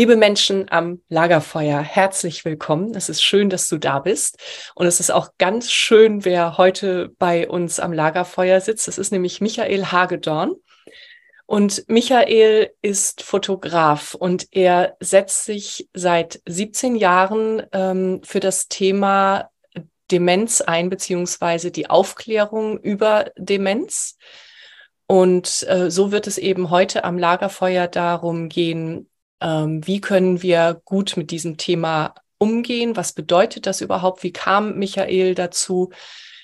[0.00, 2.94] Liebe Menschen am Lagerfeuer, herzlich willkommen.
[2.94, 4.38] Es ist schön, dass du da bist.
[4.74, 8.88] Und es ist auch ganz schön, wer heute bei uns am Lagerfeuer sitzt.
[8.88, 10.54] Das ist nämlich Michael Hagedorn.
[11.44, 19.50] Und Michael ist Fotograf und er setzt sich seit 17 Jahren ähm, für das Thema
[20.10, 24.16] Demenz ein, beziehungsweise die Aufklärung über Demenz.
[25.06, 29.09] Und äh, so wird es eben heute am Lagerfeuer darum gehen,
[29.40, 32.96] ähm, wie können wir gut mit diesem Thema umgehen?
[32.96, 34.22] Was bedeutet das überhaupt?
[34.22, 35.90] Wie kam Michael dazu?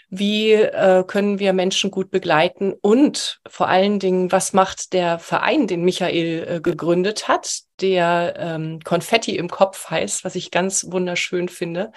[0.09, 2.73] Wie äh, können wir Menschen gut begleiten?
[2.81, 8.81] Und vor allen Dingen, was macht der Verein, den Michael äh, gegründet hat, der ähm,
[8.85, 11.91] Konfetti im Kopf heißt, was ich ganz wunderschön finde.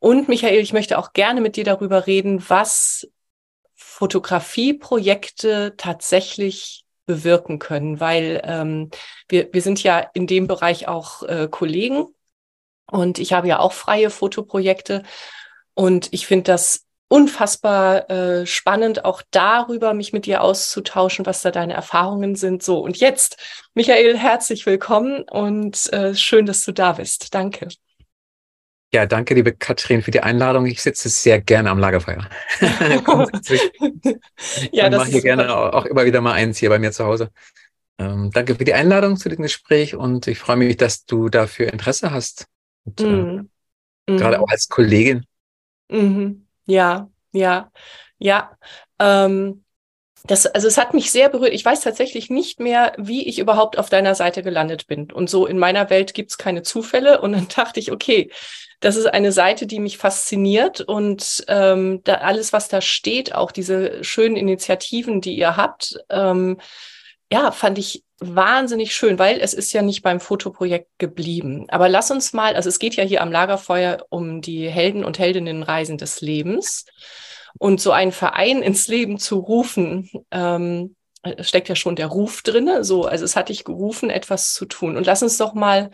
[0.00, 3.08] Und Michael, ich möchte auch gerne mit dir darüber reden, was
[3.76, 8.90] Fotografieprojekte tatsächlich bewirken können, weil ähm,
[9.28, 12.06] wir, wir sind ja in dem Bereich auch äh, Kollegen
[12.90, 15.02] und ich habe ja auch freie Fotoprojekte
[15.74, 21.50] und ich finde das unfassbar äh, spannend, auch darüber mich mit dir auszutauschen, was da
[21.50, 22.62] deine Erfahrungen sind.
[22.62, 23.38] So, und jetzt,
[23.72, 27.34] Michael, herzlich willkommen und äh, schön, dass du da bist.
[27.34, 27.68] Danke.
[28.92, 30.64] Ja, danke, liebe Katrin, für die Einladung.
[30.64, 32.26] Ich sitze sehr gerne am Lagerfeuer.
[34.72, 37.30] ja, ich mache hier gerne auch, immer wieder mal eins hier bei mir zu Hause.
[37.98, 41.70] Ähm, danke für die Einladung zu diesem Gespräch und ich freue mich, dass du dafür
[41.70, 42.46] Interesse hast.
[42.84, 43.50] Und, mm.
[44.06, 44.16] äh, mm.
[44.16, 45.26] Gerade auch als Kollegin.
[45.90, 46.46] Mm.
[46.64, 47.70] Ja, ja,
[48.18, 48.56] ja.
[48.98, 49.64] Ähm,
[50.24, 51.54] das, also es hat mich sehr berührt.
[51.54, 55.10] Ich weiß tatsächlich nicht mehr, wie ich überhaupt auf deiner Seite gelandet bin.
[55.12, 57.20] Und so in meiner Welt gibt's keine Zufälle.
[57.20, 58.30] Und dann dachte ich, okay,
[58.80, 63.50] das ist eine Seite, die mich fasziniert und ähm, da alles, was da steht, auch
[63.50, 66.58] diese schönen Initiativen, die ihr habt, ähm,
[67.30, 71.66] ja, fand ich wahnsinnig schön, weil es ist ja nicht beim Fotoprojekt geblieben.
[71.68, 75.18] Aber lass uns mal, also es geht ja hier am Lagerfeuer um die Helden und
[75.18, 76.86] Heldinnenreisen des Lebens.
[77.58, 80.96] Und so einen Verein ins Leben zu rufen, ähm,
[81.40, 82.84] steckt ja schon der Ruf drinne.
[82.84, 84.96] So, also es hat dich gerufen, etwas zu tun.
[84.96, 85.90] Und lass uns doch mal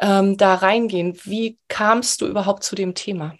[0.00, 1.18] ähm, da reingehen.
[1.24, 3.34] Wie kamst du überhaupt zu dem Thema?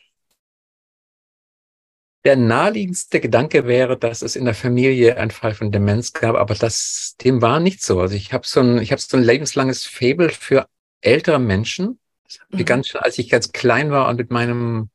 [2.25, 6.55] Der naheliegendste Gedanke wäre, dass es in der Familie einen Fall von Demenz gab, aber
[6.55, 8.01] das dem war nicht so.
[8.01, 10.69] Also ich habe so ein, ich habe so ein lebenslanges Fable für
[11.01, 11.99] ältere Menschen.
[12.25, 12.85] Das mhm.
[12.85, 14.91] schon, als ich ganz klein war und mit meinem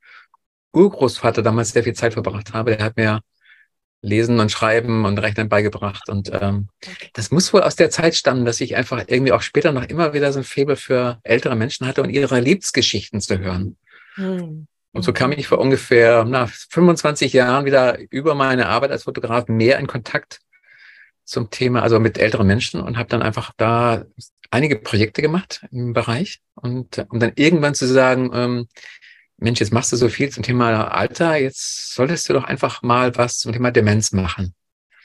[0.74, 2.76] Urgroßvater damals sehr viel Zeit verbracht habe.
[2.76, 3.22] Der hat mir
[4.02, 6.10] Lesen und Schreiben und Rechnen beigebracht.
[6.10, 6.70] Und ähm,
[7.14, 10.14] das muss wohl aus der Zeit stammen, dass ich einfach irgendwie auch später noch immer
[10.14, 13.78] wieder so ein Faible für ältere Menschen hatte und ihre Lebensgeschichten zu hören.
[14.16, 14.68] Mhm.
[14.94, 19.48] Und so kam ich vor ungefähr na, 25 Jahren wieder über meine Arbeit als Fotograf
[19.48, 20.40] mehr in Kontakt
[21.24, 24.06] zum Thema, also mit älteren Menschen und habe dann einfach da
[24.50, 28.68] einige Projekte gemacht im Bereich und um dann irgendwann zu sagen, ähm,
[29.38, 33.16] Mensch, jetzt machst du so viel zum Thema Alter, jetzt solltest du doch einfach mal
[33.16, 34.56] was zum Thema Demenz machen.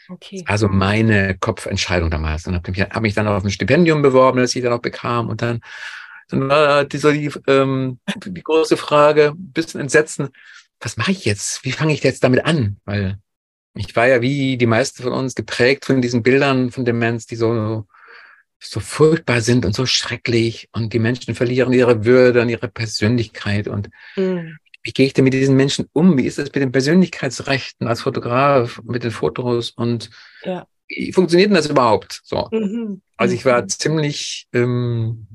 [0.08, 0.44] Okay.
[0.46, 2.46] Also meine Kopfentscheidung damals.
[2.46, 5.28] Und habe mich, hab mich dann auf ein Stipendium beworben, das ich dann auch bekam.
[5.28, 5.60] Und dann,
[6.28, 10.30] dann war die, so die, ähm, die große Frage, ein bisschen entsetzen,
[10.80, 11.64] was mache ich jetzt?
[11.64, 12.78] Wie fange ich jetzt damit an?
[12.84, 13.18] Weil
[13.74, 17.36] ich war ja wie die meisten von uns geprägt von diesen Bildern von Demenz, die
[17.36, 17.86] so,
[18.62, 23.66] so furchtbar sind und so schrecklich und die Menschen verlieren ihre Würde und ihre Persönlichkeit
[23.66, 24.56] und mhm.
[24.82, 26.16] wie gehe ich denn mit diesen Menschen um?
[26.16, 30.10] Wie ist es mit den Persönlichkeitsrechten als Fotograf, mit den Fotos und
[30.44, 30.66] ja.
[30.88, 32.20] wie funktioniert denn das überhaupt?
[32.24, 32.48] So.
[32.52, 33.02] Mhm.
[33.16, 33.68] Also ich war mhm.
[33.68, 35.26] ziemlich, ähm,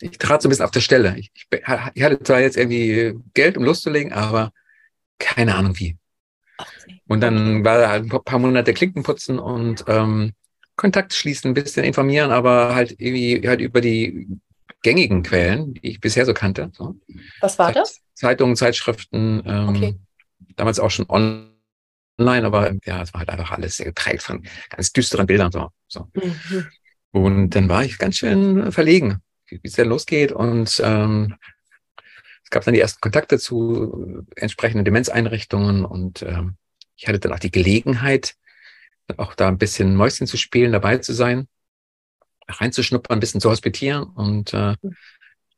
[0.00, 1.16] ich trat so ein bisschen auf der Stelle.
[1.18, 1.46] Ich, ich,
[1.94, 4.52] ich hatte zwar jetzt irgendwie Geld, um loszulegen, aber
[5.18, 5.96] keine Ahnung wie.
[7.06, 10.32] Und dann war halt ein paar Monate Klinken putzen und ähm,
[10.76, 14.28] Kontakt schließen, ein bisschen informieren, aber halt irgendwie halt über die
[14.82, 16.70] gängigen Quellen, die ich bisher so kannte.
[16.72, 16.96] So.
[17.40, 18.00] Was war das?
[18.14, 19.98] Zeitungen, Zeitschriften, ähm, okay.
[20.56, 24.92] damals auch schon online, aber ja, es war halt einfach alles sehr geprägt von ganz
[24.92, 25.50] düsteren Bildern.
[25.50, 26.08] So, so.
[26.14, 26.66] Mhm.
[27.10, 30.32] Und dann war ich ganz schön verlegen, wie es denn losgeht.
[30.32, 31.36] Und ähm,
[32.42, 36.56] es gab dann die ersten Kontakte zu entsprechenden Demenzeinrichtungen und ähm,
[36.96, 38.34] ich hatte dann auch die Gelegenheit,
[39.16, 41.48] auch da ein bisschen Mäuschen zu spielen, dabei zu sein,
[42.48, 44.74] reinzuschnuppern, ein bisschen zu hospitieren und äh,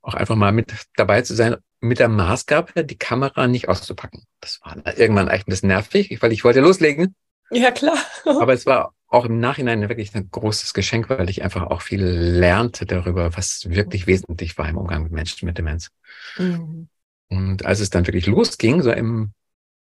[0.03, 4.25] auch einfach mal mit dabei zu sein, mit der Maßgabe, die Kamera nicht auszupacken.
[4.41, 7.15] Das war irgendwann echt ein bisschen nervig, weil ich wollte loslegen.
[7.51, 7.99] Ja, klar.
[8.25, 12.03] Aber es war auch im Nachhinein wirklich ein großes Geschenk, weil ich einfach auch viel
[12.03, 15.91] lernte darüber, was wirklich wesentlich war im Umgang mit Menschen mit Demenz.
[16.39, 16.89] Mhm.
[17.29, 19.33] Und als es dann wirklich losging, so im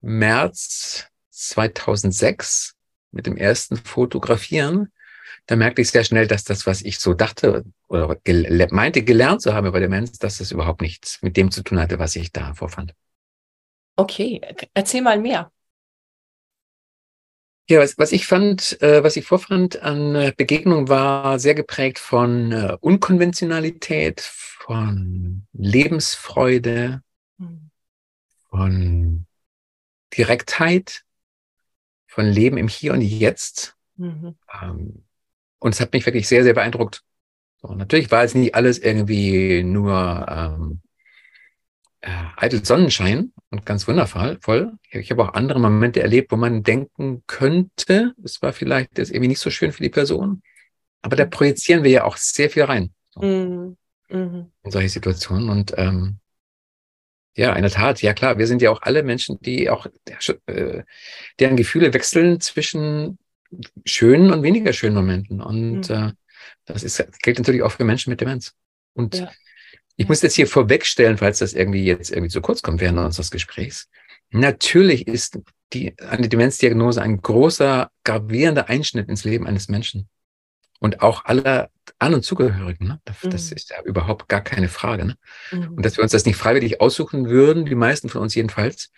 [0.00, 2.75] März 2006
[3.16, 4.92] mit dem ersten Fotografieren,
[5.46, 9.42] da merkte ich sehr schnell, dass das, was ich so dachte oder gel meinte gelernt
[9.42, 12.32] zu haben über Demenz, dass das überhaupt nichts mit dem zu tun hatte, was ich
[12.32, 12.94] da vorfand.
[13.96, 14.40] Okay,
[14.74, 15.50] erzähl mal mehr.
[17.68, 21.98] Ja, was, was ich fand, äh, was ich vorfand an äh, Begegnung war sehr geprägt
[21.98, 27.02] von äh, Unkonventionalität, von Lebensfreude,
[27.38, 27.70] hm.
[28.50, 29.26] von
[30.16, 31.05] Direktheit,
[32.16, 33.76] von Leben im Hier und Jetzt.
[33.96, 34.36] Mhm.
[34.62, 35.04] Ähm,
[35.58, 37.02] und es hat mich wirklich sehr, sehr beeindruckt.
[37.60, 40.80] So, natürlich war es nie alles irgendwie nur ähm,
[42.00, 42.08] äh,
[42.38, 44.38] eitel Sonnenschein und ganz wundervoll.
[44.40, 44.72] Voll.
[44.90, 49.28] Ich habe auch andere Momente erlebt, wo man denken könnte, es war vielleicht jetzt irgendwie
[49.28, 50.42] nicht so schön für die Person.
[51.02, 51.30] Aber da mhm.
[51.30, 52.94] projizieren wir ja auch sehr viel rein.
[53.10, 53.76] So, mhm.
[54.08, 54.52] Mhm.
[54.62, 55.50] In solche Situationen.
[55.50, 56.18] Und ähm,
[57.36, 59.86] ja, in der Tat, ja klar, wir sind ja auch alle Menschen, die auch,
[60.46, 60.82] äh,
[61.38, 63.18] deren Gefühle wechseln zwischen
[63.84, 65.42] schönen und weniger schönen Momenten.
[65.42, 65.94] Und mhm.
[65.94, 66.12] äh,
[66.64, 68.54] das ist, gilt natürlich auch für Menschen mit Demenz.
[68.94, 69.30] Und ja.
[69.96, 73.30] ich muss jetzt hier vorwegstellen, falls das irgendwie jetzt irgendwie zu kurz kommt während unseres
[73.30, 73.88] Gesprächs.
[74.30, 75.38] Natürlich ist
[75.74, 80.08] die, eine Demenzdiagnose ein großer, gravierender Einschnitt ins Leben eines Menschen.
[80.86, 81.68] Und auch aller
[81.98, 82.86] An- und Zugehörigen.
[82.86, 83.00] Ne?
[83.04, 83.30] Das, mhm.
[83.30, 85.04] das, ist ja überhaupt gar keine Frage.
[85.04, 85.16] Ne?
[85.50, 85.74] Mhm.
[85.74, 88.92] Und dass wir uns das nicht freiwillig aussuchen würden, die meisten von uns jedenfalls,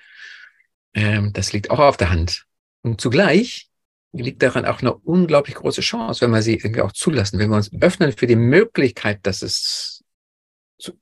[0.92, 2.44] ähm, das liegt auch auf der Hand.
[2.82, 3.70] Und zugleich
[4.12, 7.56] liegt daran auch eine unglaublich große Chance, wenn wir sie irgendwie auch zulassen, wenn wir
[7.56, 10.04] uns öffnen für die Möglichkeit, dass es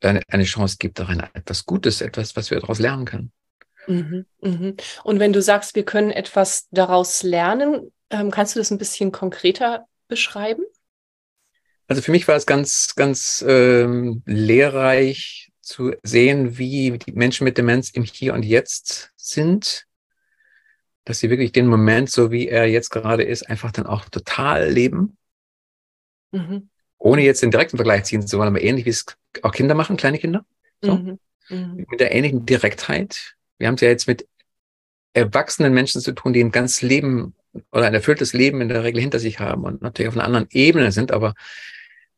[0.02, 3.32] eine, eine Chance gibt darin, etwas Gutes, etwas, was wir daraus lernen können.
[3.88, 4.76] Mhm, mhm.
[5.02, 9.10] Und wenn du sagst, wir können etwas daraus lernen, ähm, kannst du das ein bisschen
[9.10, 10.62] konkreter beschreiben?
[11.88, 17.58] Also für mich war es ganz, ganz ähm, lehrreich zu sehen, wie die Menschen mit
[17.58, 19.86] Demenz im Hier und Jetzt sind,
[21.04, 24.68] dass sie wirklich den Moment, so wie er jetzt gerade ist, einfach dann auch total
[24.68, 25.16] leben.
[26.32, 26.68] Mhm.
[26.98, 29.04] Ohne jetzt den direkten Vergleich ziehen zu wollen, aber ähnlich wie es
[29.42, 30.44] auch Kinder machen, kleine Kinder.
[30.82, 30.96] So.
[30.96, 31.18] Mhm.
[31.48, 31.86] Mhm.
[31.88, 33.36] Mit der ähnlichen Direktheit.
[33.58, 34.26] Wir haben es ja jetzt mit
[35.12, 37.34] erwachsenen Menschen zu tun, die ein ganz Leben
[37.72, 40.46] oder ein erfülltes Leben in der Regel hinter sich haben und natürlich auf einer anderen
[40.50, 41.34] Ebene sind, aber,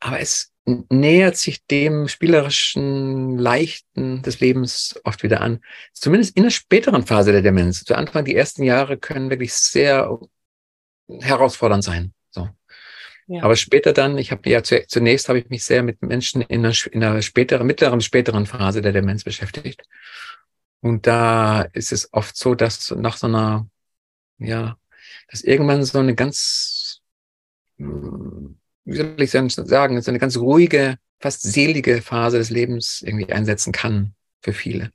[0.00, 0.52] aber es
[0.90, 5.60] nähert sich dem spielerischen, leichten des Lebens oft wieder an.
[5.92, 7.84] Zumindest in der späteren Phase der Demenz.
[7.84, 10.18] Zu Anfang, die ersten Jahre können wirklich sehr
[11.08, 12.12] herausfordernd sein.
[12.30, 12.48] So.
[13.28, 13.42] Ja.
[13.42, 16.74] Aber später dann, ich habe ja zunächst habe ich mich sehr mit Menschen in einer,
[16.92, 19.82] in einer späteren, mittleren, späteren Phase der Demenz beschäftigt.
[20.80, 23.68] Und da ist es oft so, dass nach so einer,
[24.38, 24.76] ja,
[25.30, 27.00] dass irgendwann so eine ganz,
[28.88, 33.72] wie soll ich sagen, so eine ganz ruhige, fast selige Phase des Lebens irgendwie einsetzen
[33.72, 34.92] kann für viele.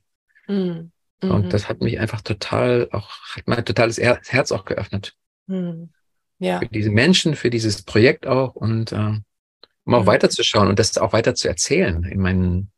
[0.48, 0.90] Mhm.
[1.22, 5.14] Und das hat mich einfach total auch, hat mein totales Herz auch geöffnet.
[5.46, 5.90] Mhm.
[6.38, 6.58] Ja.
[6.58, 10.06] Für diese Menschen, für dieses Projekt auch und äh, um auch mhm.
[10.06, 12.72] weiterzuschauen und das auch weiter zu erzählen in meinen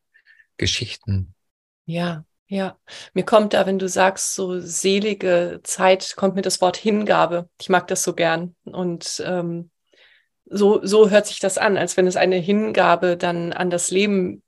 [0.58, 1.34] Geschichten.
[1.86, 2.78] Ja, Ja,
[3.14, 7.48] mir kommt da, wenn du sagst, so selige Zeit, kommt mir das Wort Hingabe.
[7.60, 8.54] Ich mag das so gern.
[8.64, 9.70] Und ähm,
[10.46, 14.42] so, so hört sich das an, als wenn es eine Hingabe dann an das Leben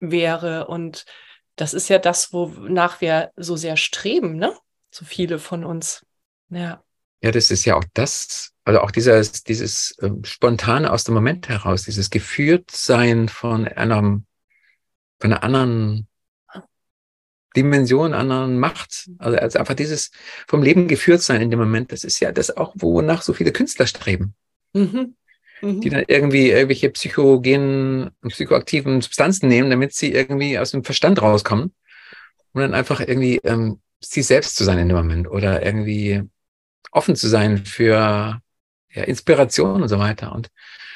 [0.00, 0.66] wäre.
[0.66, 1.04] Und
[1.56, 4.56] das ist ja das, wonach wir so sehr streben, ne?
[4.90, 6.04] So viele von uns.
[6.50, 6.82] Ja.
[7.22, 11.48] Ja, das ist ja auch das, also auch dieses, dieses äh, spontane aus dem Moment
[11.48, 14.26] heraus, dieses Geführtsein von einem,
[15.20, 16.08] von einer anderen
[17.56, 19.08] Dimension, anderen Macht.
[19.18, 20.10] Also, also einfach dieses
[20.48, 23.52] vom Leben geführt sein in dem Moment, das ist ja das auch, wonach so viele
[23.52, 24.34] Künstler streben.
[24.72, 25.14] Mhm.
[25.62, 25.80] Mhm.
[25.80, 31.72] Die dann irgendwie irgendwelche psychogenen, psychoaktiven Substanzen nehmen, damit sie irgendwie aus dem Verstand rauskommen.
[32.52, 36.22] Und dann einfach irgendwie ähm, sie selbst zu sein in dem Moment oder irgendwie
[36.90, 38.40] offen zu sein für
[38.90, 40.32] ja, Inspiration und so weiter.
[40.32, 40.50] Und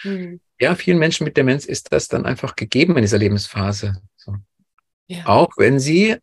[0.04, 0.40] mhm.
[0.60, 4.02] ja, vielen Menschen mit Demenz ist das dann einfach gegeben in dieser Lebensphase.
[4.16, 4.36] So.
[5.06, 5.26] Ja.
[5.26, 6.16] Auch wenn sie,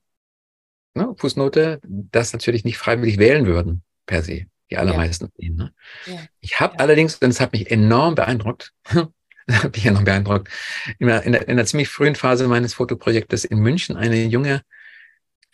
[0.94, 4.46] ne, Fußnote, das natürlich nicht freiwillig wählen würden, per se.
[4.74, 5.46] Die allermeisten ja.
[5.46, 5.74] Ihnen, ne?
[6.08, 6.18] ja.
[6.40, 8.74] Ich habe allerdings, und das hat mich enorm beeindruckt,
[9.46, 10.50] das hat mich enorm beeindruckt,
[10.98, 14.64] in einer, in einer ziemlich frühen Phase meines Fotoprojektes in München eine junge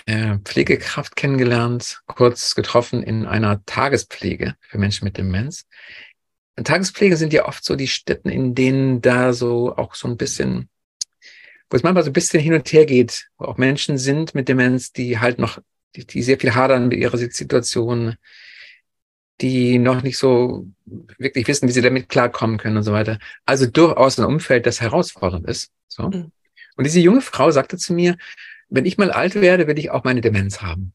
[0.05, 5.65] äh, Pflegekraft kennengelernt, kurz getroffen in einer Tagespflege für Menschen mit Demenz.
[6.63, 10.69] Tagespflege sind ja oft so die Städten, in denen da so auch so ein bisschen,
[11.69, 14.47] wo es manchmal so ein bisschen hin und her geht, wo auch Menschen sind mit
[14.47, 15.59] Demenz, die halt noch,
[15.97, 18.15] die, die sehr viel hadern mit ihrer Situation,
[19.41, 23.19] die noch nicht so wirklich wissen, wie sie damit klarkommen können und so weiter.
[23.45, 25.71] Also durchaus ein Umfeld, das herausfordernd ist.
[25.87, 26.09] So.
[26.09, 26.31] Mhm.
[26.75, 28.17] Und diese junge Frau sagte zu mir,
[28.69, 30.93] wenn ich mal alt werde, will ich auch meine Demenz haben.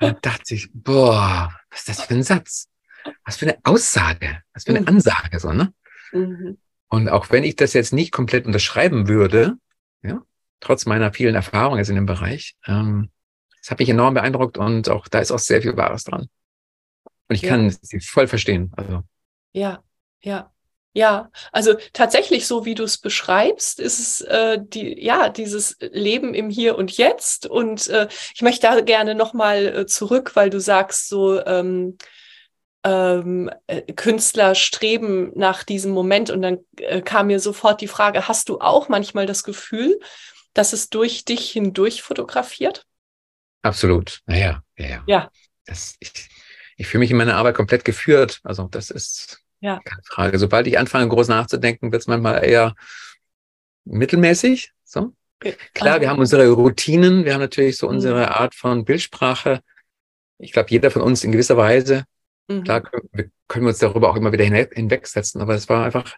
[0.00, 2.68] Da dachte ich, boah, was ist das für ein Satz?
[3.24, 4.88] Was für eine Aussage, was für eine mhm.
[4.88, 5.72] Ansage, so, ne?
[6.12, 6.58] Mhm.
[6.88, 9.56] Und auch wenn ich das jetzt nicht komplett unterschreiben würde,
[10.02, 10.20] ja,
[10.60, 13.10] trotz meiner vielen Erfahrungen in dem Bereich, ähm,
[13.60, 16.28] das hat mich enorm beeindruckt und auch da ist auch sehr viel Wahres dran.
[17.32, 17.48] Und ich ja.
[17.48, 18.70] kann sie voll verstehen.
[18.76, 19.02] Also.
[19.54, 19.82] Ja,
[20.20, 20.52] ja.
[20.94, 26.34] Ja, also tatsächlich, so wie du es beschreibst, ist es äh, die, ja, dieses Leben
[26.34, 27.46] im Hier und Jetzt.
[27.46, 31.96] Und äh, ich möchte da gerne nochmal äh, zurück, weil du sagst, so ähm,
[32.84, 36.28] ähm, äh, Künstler streben nach diesem Moment.
[36.28, 39.98] Und dann äh, kam mir sofort die Frage, hast du auch manchmal das Gefühl,
[40.52, 42.84] dass es durch dich hindurch fotografiert?
[43.62, 44.20] Absolut.
[44.26, 45.04] Naja, ja, ja.
[45.06, 45.30] ja.
[45.64, 46.12] Das, ich,
[46.82, 48.40] ich fühle mich in meiner Arbeit komplett geführt.
[48.42, 49.78] Also das ist ja.
[49.84, 50.38] keine Frage.
[50.40, 52.74] Sobald ich anfange, groß nachzudenken, wird es manchmal eher
[53.84, 54.72] mittelmäßig.
[54.82, 55.14] So.
[55.74, 58.32] Klar, wir haben unsere Routinen, wir haben natürlich so unsere mhm.
[58.32, 59.60] Art von Bildsprache.
[60.38, 62.04] Ich glaube, jeder von uns in gewisser Weise.
[62.48, 62.66] Mhm.
[62.66, 66.16] Wir können wir uns darüber auch immer wieder hinwegsetzen, aber es war einfach,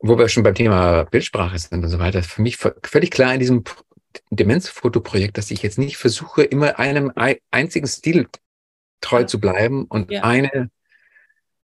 [0.00, 3.38] wo wir schon beim Thema Bildsprache sind und so weiter, für mich völlig klar in
[3.38, 3.62] diesem
[4.30, 7.12] Demenzfotoprojekt, dass ich jetzt nicht versuche, immer einem
[7.52, 8.26] einzigen Stil
[9.00, 10.22] treu zu bleiben und ja.
[10.22, 10.70] eine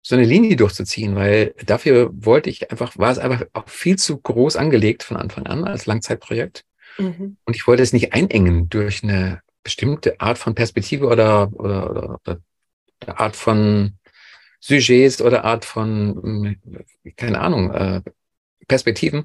[0.06, 4.18] so eine Linie durchzuziehen, weil dafür wollte ich einfach, war es einfach auch viel zu
[4.18, 6.66] groß angelegt von Anfang an als Langzeitprojekt.
[6.98, 7.38] Mhm.
[7.46, 12.20] Und ich wollte es nicht einengen durch eine bestimmte Art von Perspektive oder, oder, oder,
[12.26, 13.94] oder Art von
[14.60, 16.58] Sujets oder Art von,
[17.16, 18.02] keine Ahnung, äh,
[18.68, 19.24] Perspektiven,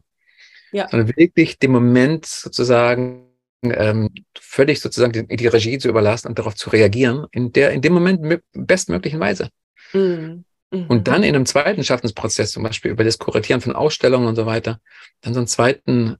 [0.70, 0.88] ja.
[0.88, 3.27] sondern wirklich dem Moment sozusagen
[3.62, 7.82] ähm, völlig sozusagen die, die, Regie zu überlassen und darauf zu reagieren, in der, in
[7.82, 9.48] dem Moment bestmöglichen Weise.
[9.92, 10.44] Mhm.
[10.70, 10.86] Mhm.
[10.86, 14.46] Und dann in einem zweiten Schaffensprozess, zum Beispiel über das Kuratieren von Ausstellungen und so
[14.46, 14.80] weiter,
[15.20, 16.16] dann so einen zweiten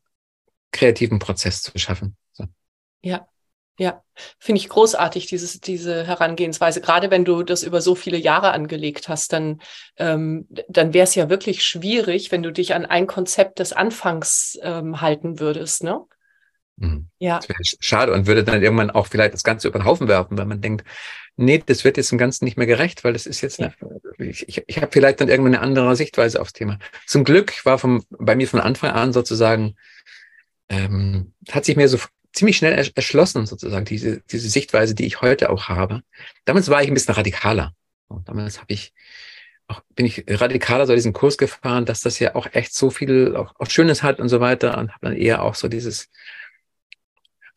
[0.73, 2.17] kreativen Prozess zu schaffen.
[2.33, 2.45] So.
[3.03, 3.27] Ja,
[3.79, 4.03] ja,
[4.41, 6.81] finde ich großartig, dieses, diese Herangehensweise.
[6.81, 9.61] Gerade wenn du das über so viele Jahre angelegt hast, dann,
[9.97, 14.59] ähm, dann wäre es ja wirklich schwierig, wenn du dich an ein Konzept des Anfangs
[14.63, 16.01] ähm, halten würdest, ne?
[16.79, 17.09] Mhm.
[17.19, 17.39] Ja.
[17.39, 20.39] Das wäre schade und würde dann irgendwann auch vielleicht das Ganze über den Haufen werfen,
[20.39, 20.85] weil man denkt,
[21.37, 23.73] nee, das wird jetzt im Ganzen nicht mehr gerecht, weil das ist jetzt, ja.
[23.81, 26.79] eine, ich, ich, ich habe vielleicht dann irgendwann eine andere Sichtweise aufs Thema.
[27.07, 29.75] Zum Glück war vom, bei mir von Anfang an sozusagen,
[30.69, 31.99] ähm, hat sich mir so
[32.33, 36.03] ziemlich schnell erschlossen, sozusagen, diese, diese Sichtweise, die ich heute auch habe.
[36.45, 37.73] Damals war ich ein bisschen radikaler.
[38.09, 38.93] Und damals habe ich
[39.67, 43.37] auch, bin ich radikaler so diesen Kurs gefahren, dass das ja auch echt so viel
[43.37, 46.11] auch, auch Schönes hat und so weiter und habe dann eher auch so dieses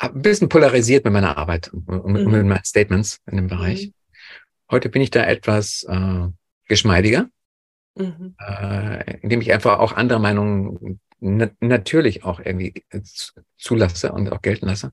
[0.01, 2.31] ein bisschen polarisiert mit meiner Arbeit und, und mhm.
[2.31, 3.87] mit meinen Statements in dem Bereich.
[3.87, 3.93] Mhm.
[4.71, 6.27] Heute bin ich da etwas äh,
[6.67, 7.27] geschmeidiger,
[7.95, 8.35] mhm.
[8.39, 12.83] äh, indem ich einfach auch andere Meinungen na natürlich auch irgendwie
[13.57, 14.91] zulasse und auch gelten lasse.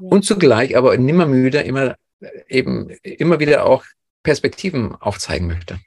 [0.00, 0.08] Ja.
[0.08, 1.96] Und zugleich aber nimmer müde, immer
[2.48, 3.84] eben immer wieder auch
[4.24, 5.78] Perspektiven aufzeigen möchte.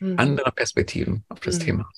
[0.00, 0.18] Mhm.
[0.18, 1.62] Andere Perspektiven auf das mhm.
[1.62, 1.90] Thema.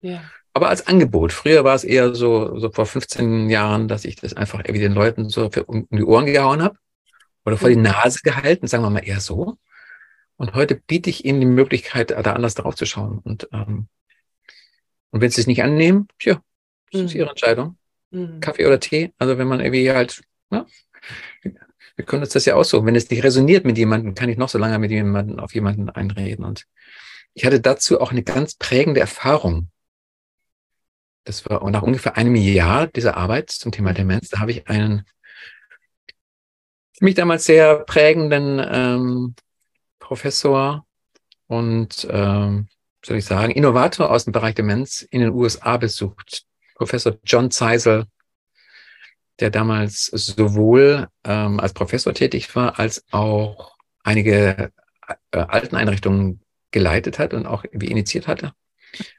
[0.00, 0.24] Ja.
[0.54, 1.32] Aber als Angebot.
[1.32, 4.92] Früher war es eher so, so vor 15 Jahren, dass ich das einfach irgendwie den
[4.92, 6.76] Leuten so für, um die Ohren gehauen habe
[7.44, 7.82] oder vor die Mhm.
[7.82, 9.56] Nase gehalten, sagen wir mal eher so.
[10.36, 13.18] Und heute biete ich ihnen die Möglichkeit, da anders drauf zu schauen.
[13.18, 13.88] Und, ähm,
[15.10, 16.42] und wenn sie es nicht annehmen, tja,
[16.90, 17.20] das ist Mhm.
[17.20, 17.78] ihre Entscheidung.
[18.10, 18.40] Mhm.
[18.40, 19.12] Kaffee oder Tee.
[19.18, 20.66] Also wenn man irgendwie halt, ja,
[21.96, 22.86] wir können uns das ja aussuchen.
[22.86, 25.88] Wenn es nicht resoniert mit jemandem, kann ich noch so lange mit jemandem auf jemanden
[25.90, 26.44] einreden.
[26.44, 26.66] Und
[27.34, 29.68] ich hatte dazu auch eine ganz prägende Erfahrung.
[31.24, 34.28] Das war nach ungefähr einem Jahr dieser Arbeit zum Thema Demenz.
[34.28, 35.04] Da habe ich einen
[37.00, 39.34] mich damals sehr prägenden ähm,
[39.98, 40.86] Professor
[41.48, 42.68] und ähm,
[43.04, 46.44] soll ich sagen, Innovator aus dem Bereich Demenz in den USA besucht.
[46.76, 48.06] Professor John Zeisel,
[49.40, 54.72] der damals sowohl ähm, als Professor tätig war, als auch einige
[55.32, 58.52] äh, Alteneinrichtungen geleitet hat und auch irgendwie initiiert hatte.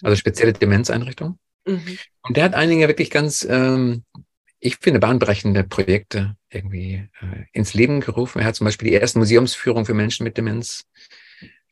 [0.02, 1.40] Also spezielle Demenzeinrichtungen.
[1.66, 1.98] Mhm.
[2.22, 4.04] Und der hat einige wirklich ganz, ähm,
[4.60, 8.40] ich finde, bahnbrechende Projekte irgendwie äh, ins Leben gerufen.
[8.40, 10.86] Er hat zum Beispiel die ersten Museumsführungen für Menschen mit Demenz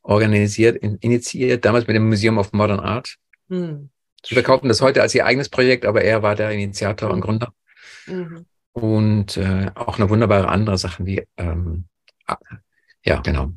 [0.04, 3.18] organisiert, in, initiiert, damals mit dem Museum of Modern Art.
[3.48, 3.90] Mhm.
[4.26, 7.54] Sie verkaufen das heute als ihr eigenes Projekt, aber er war der Initiator und Gründer.
[8.06, 8.46] Mhm.
[8.74, 11.86] Und äh, auch eine wunderbare andere Sachen wie, ähm,
[12.28, 12.38] ah,
[13.04, 13.52] ja, genau.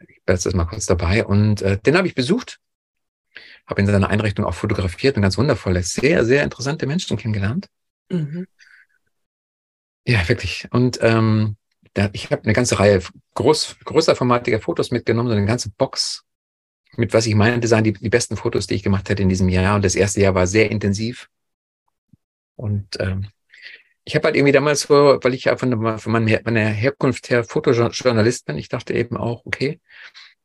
[0.00, 1.24] Ich bin jetzt mal kurz dabei.
[1.24, 2.60] Und äh, den habe ich besucht,
[3.68, 7.66] habe in seiner Einrichtung auch fotografiert und ganz wundervolle, sehr, sehr interessante Menschen kennengelernt.
[8.10, 8.46] Mhm.
[10.06, 10.66] Ja, wirklich.
[10.70, 11.56] Und ähm,
[11.94, 13.02] da, ich habe eine ganze Reihe
[13.34, 16.24] groß, größerformatiger Fotos mitgenommen, so eine ganze Box
[16.96, 19.48] mit was ich meinte, seien die, die besten Fotos, die ich gemacht hätte in diesem
[19.48, 19.76] Jahr.
[19.76, 21.28] Und das erste Jahr war sehr intensiv.
[22.56, 23.28] Und ähm,
[24.04, 27.44] ich habe halt irgendwie damals so, weil ich ja von, von meiner meiner Herkunft her
[27.44, 29.80] Fotojournalist bin, ich dachte eben auch, okay,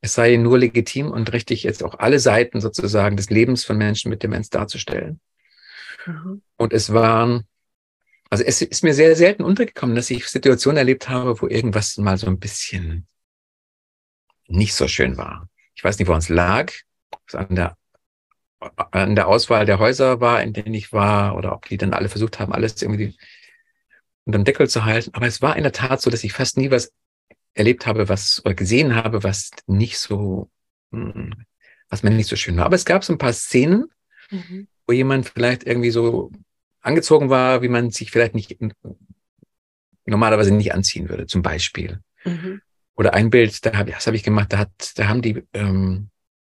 [0.04, 4.10] es sei nur legitim und richtig, jetzt auch alle Seiten sozusagen des Lebens von Menschen
[4.10, 5.22] mit Demenz darzustellen.
[6.06, 6.42] Mhm.
[6.58, 7.48] Und es waren,
[8.30, 12.18] also es ist mir sehr selten untergekommen, dass ich Situationen erlebt habe, wo irgendwas mal
[12.18, 13.08] so ein bisschen
[14.48, 15.48] nicht so schön war.
[15.74, 16.74] Ich weiß nicht, woran es lag,
[17.12, 17.78] ob es an der,
[18.92, 22.10] an der Auswahl der Häuser war, in denen ich war, oder ob die dann alle
[22.10, 23.16] versucht haben, alles irgendwie
[24.26, 25.12] unterm Deckel zu halten.
[25.14, 26.92] Aber es war in der Tat so, dass ich fast nie was
[27.54, 30.50] erlebt habe, was oder gesehen habe, was nicht so,
[30.92, 31.34] hm,
[31.90, 32.66] was mir nicht so schön war.
[32.66, 33.86] Aber es gab so ein paar Szenen,
[34.32, 34.68] Mhm.
[34.88, 36.32] wo jemand vielleicht irgendwie so
[36.82, 38.58] angezogen war, wie man sich vielleicht nicht
[40.06, 42.00] normalerweise nicht anziehen würde, zum Beispiel.
[42.26, 42.62] Mhm.
[42.96, 46.10] Oder ein Bild, da hab, das habe ich gemacht, da hat, da haben die ähm,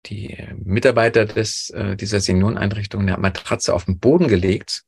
[0.06, 4.84] die Mitarbeiter des äh, dieser Senioreneinrichtung eine Matratze auf den Boden gelegt,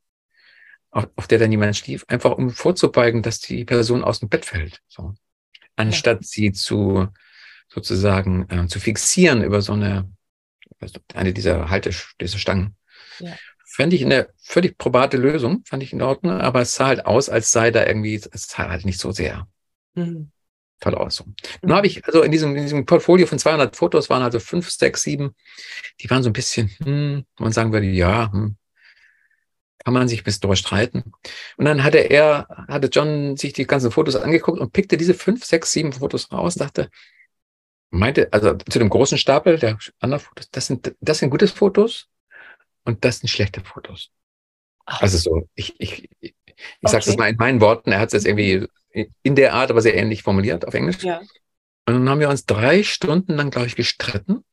[0.91, 4.45] auf, auf der dann jemand schlief, einfach um vorzubeugen, dass die Person aus dem Bett
[4.45, 4.81] fällt.
[4.87, 5.15] So.
[5.77, 7.07] Anstatt sie zu
[7.69, 10.11] sozusagen äh, zu fixieren über so eine
[11.13, 12.75] eine dieser Halte diese Stangen.
[13.19, 13.35] Ja.
[13.65, 17.29] Fände ich eine völlig probate Lösung, fand ich in Ordnung, aber es sah halt aus,
[17.29, 19.47] als sei da irgendwie, es sah halt nicht so sehr
[19.95, 20.31] Mhm.
[20.79, 21.15] toll aus.
[21.15, 21.25] So.
[21.63, 24.69] Nun habe ich, also in diesem, in diesem Portfolio von 200 Fotos waren also fünf,
[24.69, 25.35] sechs, sieben,
[26.01, 28.55] die waren so ein bisschen, hm, man sagen würde, ja, hm,
[29.87, 31.13] kann man sich bis drüber streiten.
[31.55, 35.45] Und dann hatte er, hatte John sich die ganzen Fotos angeguckt und pickte diese fünf,
[35.45, 36.89] sechs, sieben Fotos raus, dachte,
[37.89, 42.09] meinte, also zu dem großen Stapel der anderen Fotos, das sind, das sind gute Fotos
[42.83, 44.11] und das sind schlechte Fotos.
[44.85, 45.01] Ach.
[45.01, 47.11] Also so, ich, ich, ich, ich sag's Okay.
[47.11, 48.67] jetzt mal in meinen Worten, er hat es jetzt irgendwie
[49.23, 51.01] in der Art, aber sehr ähnlich formuliert auf Englisch.
[51.01, 51.19] Ja.
[51.19, 54.43] Und dann haben wir uns drei Stunden lang, glaube ich, gestritten.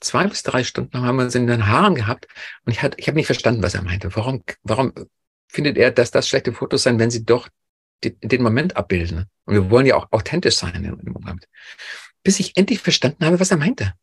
[0.00, 2.26] Zwei bis drei Stunden haben wir uns in den Haaren gehabt.
[2.64, 4.14] Und ich, hatte, ich habe nicht verstanden, was er meinte.
[4.16, 4.92] Warum, warum
[5.48, 7.48] findet er, dass das schlechte Fotos sein, wenn sie doch
[8.02, 9.26] den, den Moment abbilden?
[9.44, 11.46] Und wir wollen ja auch authentisch sein im Moment.
[12.22, 13.94] Bis ich endlich verstanden habe, was er meinte.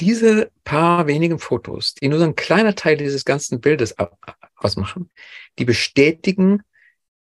[0.00, 4.08] Diese paar wenigen Fotos, die nur so ein kleiner Teil dieses ganzen Bildes au-
[4.56, 5.10] ausmachen,
[5.58, 6.62] die bestätigen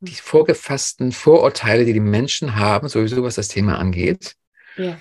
[0.02, 4.34] die vorgefassten Vorurteile, die die Menschen haben, sowieso was das Thema angeht
[4.76, 4.98] Ja.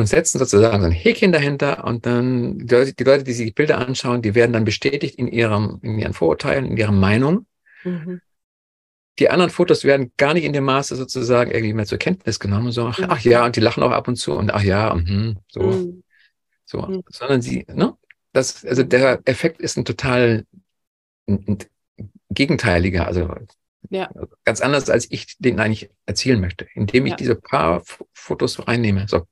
[0.00, 3.46] Und setzen sozusagen so ein Häkchen dahinter und dann die Leute, die Leute, die sich
[3.46, 7.46] die Bilder anschauen, die werden dann bestätigt in ihrem, in ihren Vorurteilen, in ihrer Meinung.
[7.84, 8.20] Mhm.
[9.18, 12.72] Die anderen Fotos werden gar nicht in dem Maße sozusagen irgendwie mehr zur Kenntnis genommen,
[12.72, 13.06] so, ach, Mhm.
[13.08, 16.02] ach ja, und die lachen auch ab und zu und ach ja, mhm, so, Mhm.
[16.64, 17.02] so, Mhm.
[17.08, 17.94] sondern sie, ne,
[18.32, 20.44] das, also der Effekt ist ein total
[21.28, 21.58] ein, ein
[22.30, 23.28] gegenteiliger, also
[23.90, 24.10] Ja.
[24.44, 27.16] ganz anders, als ich den eigentlich erzielen möchte, indem ich Ja.
[27.16, 27.82] diese paar
[28.12, 29.06] Fotos reinnehme.
[29.08, 29.26] So.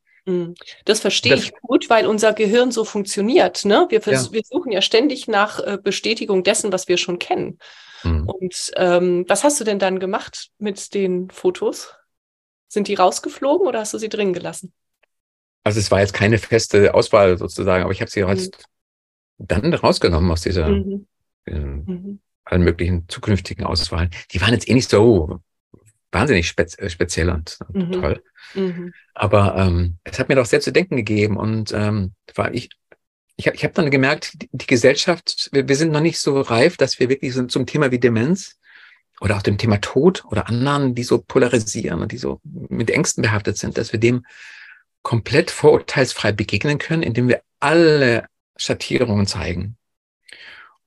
[0.85, 3.65] Das verstehe Das- ich gut, weil unser Gehirn so funktioniert.
[3.65, 3.87] Ne?
[3.91, 4.33] Wir, Ja.
[4.33, 7.59] wir suchen ja ständig nach äh, Bestätigung dessen, was wir schon kennen.
[8.03, 8.29] hm.
[8.29, 11.95] Und ähm, was hast du denn dann gemacht mit den Fotos?
[12.69, 14.73] Sind die rausgeflogen oder hast du sie drin gelassen?
[15.65, 18.29] Also es war jetzt keine feste Auswahl sozusagen, aber ich habe sie Mhm.
[18.31, 18.65] jetzt
[19.39, 21.07] dann rausgenommen aus dieser mhm.
[21.47, 22.21] äh, mhm.
[22.45, 24.11] allen möglichen zukünftigen Auswahlen.
[24.33, 25.41] Die waren jetzt eh nicht so
[26.13, 27.93] wahnsinnig spez äh, speziell und, und mhm.
[27.93, 28.23] toll.
[28.55, 28.93] Mhm.
[29.15, 32.71] Aber ähm, es hat mir doch sehr zu denken gegeben und ähm, war ich,
[33.37, 36.41] ich habe ich hab dann gemerkt, die, die Gesellschaft, wir, wir, sind noch nicht so
[36.41, 38.59] reif, dass wir wirklich so zum Thema wie Demenz
[39.21, 43.23] oder auch dem Thema Tod oder anderen, die so polarisieren und die so mit Ängsten
[43.23, 44.25] behaftet sind, dass wir dem
[45.03, 49.77] komplett vorurteilsfrei begegnen können, indem wir alle Schattierungen zeigen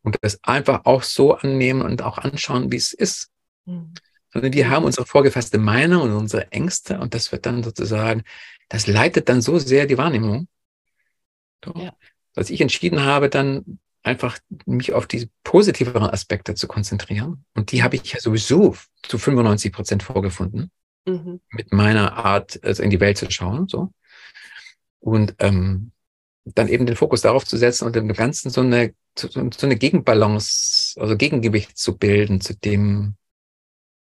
[0.04, 3.30] und das einfach auch so annehmen und auch anschauen, wie es ist.
[3.66, 3.94] Mhm.
[4.34, 8.24] Sondern wir haben unsere vorgefasste Meinung und unsere Ängste und das wird dann sozusagen,
[8.70, 10.48] das leitet dann so sehr die Wahrnehmung,
[11.76, 11.94] ja.
[12.34, 17.46] dass ich entschieden habe, dann einfach mich auf diese positiveren Aspekte zu konzentrieren.
[17.54, 20.72] Und die habe ich ja sowieso zu 95 Prozent vorgefunden,
[21.06, 21.40] mhm.
[21.52, 23.68] mit meiner Art, also in die Welt zu schauen.
[23.68, 23.92] So.
[25.00, 25.92] Und ähm,
[26.46, 29.76] dann eben den Fokus darauf zu setzen und dem Ganzen so eine, so, so eine
[29.76, 33.16] Gegenbalance, also Gegengewicht zu bilden zu dem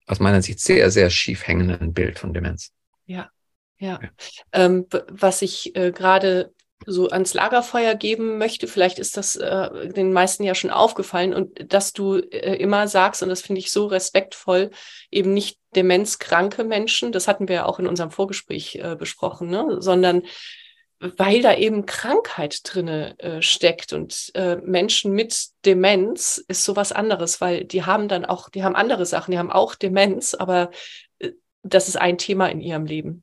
[0.06, 2.72] aus meiner Sicht sehr, sehr schief hängenden Bild von Demenz.
[3.06, 3.30] Ja,
[3.78, 4.00] ja.
[4.02, 4.10] ja.
[4.52, 6.52] Ähm, was ich äh, gerade
[6.86, 11.72] so ans Lagerfeuer geben möchte, vielleicht ist das äh, den meisten ja schon aufgefallen und
[11.72, 14.70] dass du äh, immer sagst, und das finde ich so respektvoll,
[15.10, 19.76] eben nicht demenzkranke Menschen, das hatten wir ja auch in unserem Vorgespräch äh, besprochen, ne?
[19.80, 20.22] sondern
[21.18, 27.40] weil da eben Krankheit drinne äh, steckt und äh, Menschen mit Demenz ist sowas anderes,
[27.42, 30.70] weil die haben dann auch, die haben andere Sachen, die haben auch Demenz, aber
[31.18, 33.22] äh, das ist ein Thema in ihrem Leben.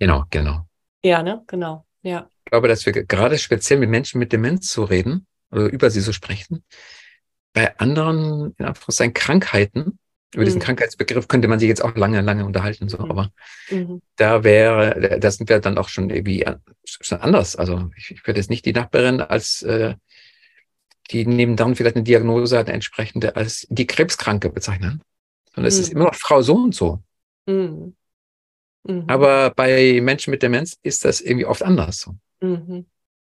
[0.00, 0.66] Genau, genau.
[1.04, 2.28] Ja, ne, genau, ja.
[2.44, 6.00] Ich glaube, dass wir gerade speziell mit Menschen mit Demenz zu reden oder über sie
[6.00, 6.64] zu sprechen,
[7.52, 9.99] bei anderen, in Anführungszeichen, Krankheiten
[10.34, 10.64] über diesen mhm.
[10.64, 13.10] Krankheitsbegriff könnte man sich jetzt auch lange, lange unterhalten, so, mhm.
[13.10, 13.32] aber
[13.70, 14.02] mhm.
[14.16, 16.44] da wäre, da sind wir dann auch schon irgendwie
[16.84, 17.56] schon anders.
[17.56, 19.94] Also ich, ich würde jetzt nicht die Nachbarin als äh,
[21.10, 25.02] die neben dann vielleicht eine Diagnose hat, eine entsprechende als die Krebskranke bezeichnen.
[25.54, 25.96] Sondern es ist mhm.
[25.96, 27.02] immer noch Frau so und so.
[27.46, 27.96] Mhm.
[28.84, 29.04] Mhm.
[29.08, 32.16] Aber bei Menschen mit Demenz ist das irgendwie oft anders so.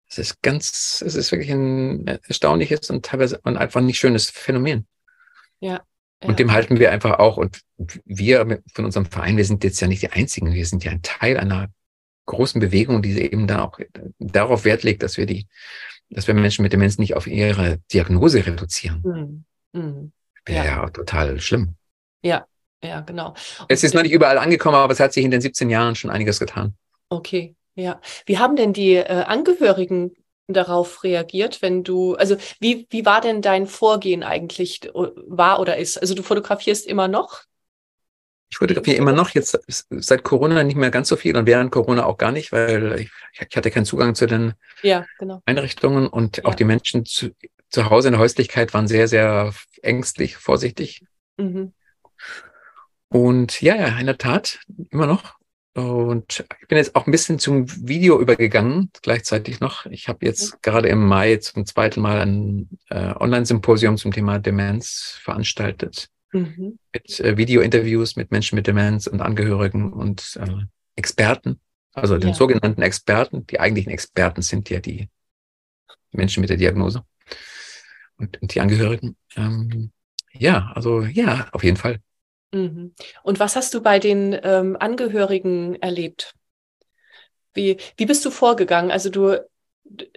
[0.07, 4.87] Es ist ganz, es ist wirklich ein erstaunliches und teilweise ein einfach nicht schönes Phänomen.
[5.59, 5.83] Ja.
[6.27, 7.37] Und dem halten wir einfach auch.
[7.37, 7.61] Und
[8.05, 10.53] wir von unserem Verein, wir sind jetzt ja nicht die Einzigen.
[10.53, 11.69] Wir sind ja ein Teil einer
[12.25, 13.79] großen Bewegung, die eben da auch
[14.19, 15.47] darauf Wert legt, dass wir die,
[16.09, 19.45] dass wir Menschen mit Demenz nicht auf ihre Diagnose reduzieren.
[19.73, 19.79] Mhm.
[19.79, 20.11] Mhm.
[20.45, 20.83] Wäre ja.
[20.83, 21.75] ja total schlimm.
[22.23, 22.45] Ja,
[22.83, 23.29] ja, genau.
[23.29, 25.95] Und es ist noch nicht überall angekommen, aber es hat sich in den 17 Jahren
[25.95, 26.75] schon einiges getan.
[27.09, 27.99] Okay, ja.
[28.25, 30.15] Wie haben denn die äh, Angehörigen
[30.47, 35.97] darauf reagiert, wenn du, also wie, wie war denn dein Vorgehen eigentlich, war oder ist?
[35.97, 37.43] Also du fotografierst immer noch?
[38.49, 42.05] Ich fotografiere immer noch, jetzt seit Corona nicht mehr ganz so viel und während Corona
[42.05, 44.53] auch gar nicht, weil ich, ich hatte keinen Zugang zu den
[44.83, 45.41] ja, genau.
[45.45, 46.45] Einrichtungen und ja.
[46.45, 47.31] auch die Menschen zu,
[47.69, 51.03] zu Hause in der Häuslichkeit waren sehr, sehr ängstlich, vorsichtig.
[51.37, 51.73] Mhm.
[53.09, 54.59] Und ja, ja, in der Tat,
[54.91, 55.34] immer noch.
[55.75, 59.85] Und ich bin jetzt auch ein bisschen zum Video übergegangen, gleichzeitig noch.
[59.87, 60.57] Ich habe jetzt mhm.
[60.61, 66.07] gerade im Mai zum zweiten Mal ein äh, Online-Symposium zum Thema Demenz veranstaltet.
[66.31, 66.79] Mhm.
[66.93, 70.63] Mit äh, Video-Interviews mit Menschen mit Demenz und Angehörigen und äh,
[70.95, 71.59] Experten,
[71.91, 72.19] also ja.
[72.21, 73.45] den sogenannten Experten.
[73.47, 75.09] Die eigentlichen Experten sind ja die
[76.13, 77.03] Menschen mit der Diagnose
[78.17, 79.17] und, und die Angehörigen.
[79.35, 79.91] Ähm,
[80.31, 81.99] ja, also ja, auf jeden Fall.
[82.51, 82.93] Mhm.
[83.23, 86.33] Und was hast du bei den ähm, Angehörigen erlebt?
[87.53, 88.91] Wie, wie bist du vorgegangen?
[88.91, 89.39] Also du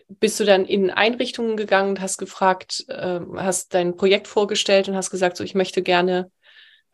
[0.09, 4.97] bist du dann in Einrichtungen gegangen und hast gefragt, äh, hast dein Projekt vorgestellt und
[4.97, 6.31] hast gesagt, so ich möchte gerne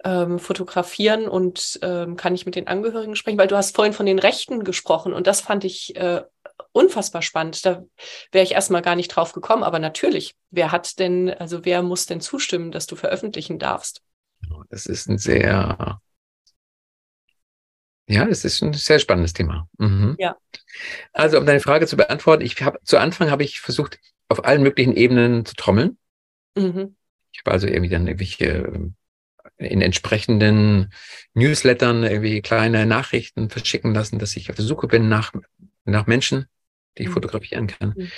[0.05, 4.07] ähm, fotografieren und ähm, kann ich mit den Angehörigen sprechen, weil du hast vorhin von
[4.07, 6.23] den Rechten gesprochen und das fand ich äh,
[6.73, 7.65] unfassbar spannend.
[7.65, 7.85] Da
[8.33, 12.07] wäre ich erstmal gar nicht drauf gekommen, aber natürlich, wer hat denn, also wer muss
[12.07, 14.03] denn zustimmen, dass du veröffentlichen darfst?
[14.71, 16.01] Das ist ein sehr,
[18.07, 19.69] ja, das ist ein sehr spannendes Thema.
[19.79, 20.17] Mhm.
[20.19, 20.37] Ja.
[21.13, 24.63] Also, um deine Frage zu beantworten, ich habe zu Anfang habe ich versucht, auf allen
[24.63, 25.99] möglichen Ebenen zu trommeln.
[26.57, 26.97] Mhm.
[27.33, 28.93] Ich habe also irgendwie dann irgendwelche
[29.57, 30.93] in entsprechenden
[31.35, 35.33] Newslettern irgendwie kleine Nachrichten verschicken lassen, dass ich auf der Suche bin nach,
[35.85, 36.47] nach Menschen,
[36.99, 37.15] die ich mhm.
[37.15, 37.95] fotografieren kann.
[37.97, 38.11] Mhm.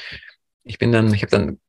[0.62, 1.60] Ich bin dann, ich habe dann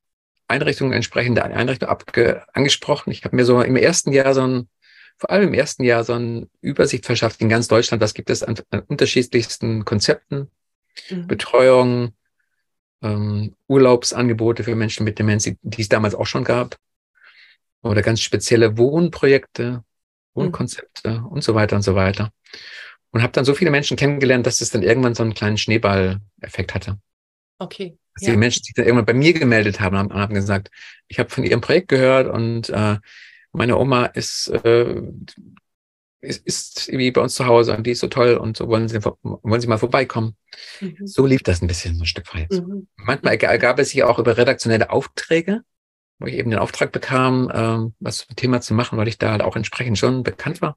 [0.48, 3.12] Einrichtungen, entsprechende Einrichtungen abge, angesprochen.
[3.12, 4.70] Ich habe mir so im ersten Jahr so ein,
[5.18, 8.02] vor allem im ersten Jahr so eine Übersicht verschafft in ganz Deutschland.
[8.02, 10.50] Was gibt es an, an unterschiedlichsten Konzepten,
[11.10, 11.28] mhm.
[11.28, 12.14] Betreuung,
[13.02, 16.78] ähm, Urlaubsangebote für Menschen mit Demenz, die es damals auch schon gab.
[17.84, 19.84] Oder ganz spezielle Wohnprojekte,
[20.34, 21.26] Wohnkonzepte mhm.
[21.28, 22.32] und so weiter und so weiter.
[23.12, 26.74] Und habe dann so viele Menschen kennengelernt, dass es dann irgendwann so einen kleinen Schneeball-Effekt
[26.74, 27.00] hatte.
[27.60, 27.98] Okay.
[28.18, 28.34] Dass ja.
[28.34, 30.72] die Menschen sich dann irgendwann bei mir gemeldet haben und haben gesagt,
[31.08, 32.98] ich habe von ihrem Projekt gehört und äh,
[33.52, 35.02] meine Oma ist, äh,
[36.22, 38.88] ist, ist irgendwie bei uns zu Hause und die ist so toll und so wollen
[38.88, 40.36] sie, wollen sie mal vorbeikommen.
[40.82, 41.06] Mhm.
[41.06, 42.52] So lief das ein bisschen, so ein Stück weit.
[42.52, 42.88] Mhm.
[42.96, 45.62] Manchmal ergab es sich auch über redaktionelle Aufträge,
[46.18, 49.30] wo ich eben den Auftrag bekam, ähm, was zum Thema zu machen, weil ich da
[49.30, 50.76] halt auch entsprechend schon bekannt war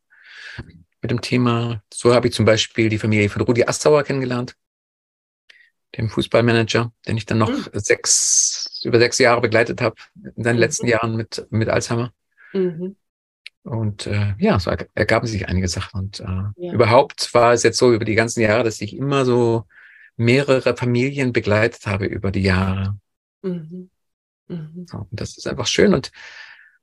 [1.01, 1.83] mit dem Thema.
[1.93, 4.57] So habe ich zum Beispiel die Familie von Rudi Assauer kennengelernt
[5.97, 7.69] dem Fußballmanager, den ich dann noch mhm.
[7.73, 9.97] sechs, über sechs Jahre begleitet habe
[10.37, 10.61] in seinen mhm.
[10.61, 12.13] letzten Jahren mit, mit Alzheimer.
[12.53, 12.97] Mhm.
[13.63, 16.01] Und äh, ja, so ergaben sich einige Sachen.
[16.01, 16.25] Und äh,
[16.57, 16.73] ja.
[16.73, 19.65] überhaupt war es jetzt so über die ganzen Jahre, dass ich immer so
[20.17, 22.99] mehrere Familien begleitet habe über die Jahre.
[23.43, 23.91] Mhm.
[24.49, 24.87] Mhm.
[24.89, 25.95] So, und das ist einfach schön.
[25.95, 26.11] Und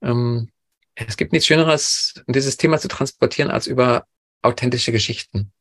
[0.01, 0.49] ähm,
[0.95, 4.05] es gibt nichts Schöneres, dieses Thema zu transportieren, als über
[4.41, 5.51] authentische Geschichten.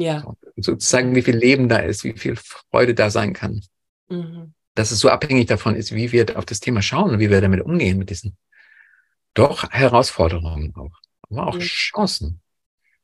[0.00, 0.24] Ja.
[0.56, 3.62] So, zu zeigen, wie viel Leben da ist, wie viel Freude da sein kann.
[4.08, 4.54] Mhm.
[4.74, 7.40] Dass es so abhängig davon ist, wie wir auf das Thema schauen und wie wir
[7.40, 8.36] damit umgehen, mit diesen
[9.34, 10.96] doch Herausforderungen auch,
[11.28, 11.60] aber auch ja.
[11.60, 12.40] Chancen.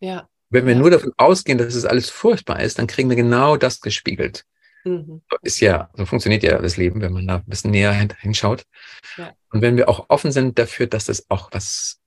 [0.01, 0.29] Ja.
[0.51, 0.79] Wenn wir ja.
[0.79, 4.45] nur davon ausgehen, dass es alles furchtbar ist, dann kriegen wir genau das gespiegelt.
[4.85, 5.23] Mhm.
[5.43, 8.65] Ist ja, so funktioniert ja das Leben, wenn man da ein bisschen näher hinschaut.
[9.17, 9.33] Ja.
[9.51, 12.01] Und wenn wir auch offen sind dafür, dass es auch was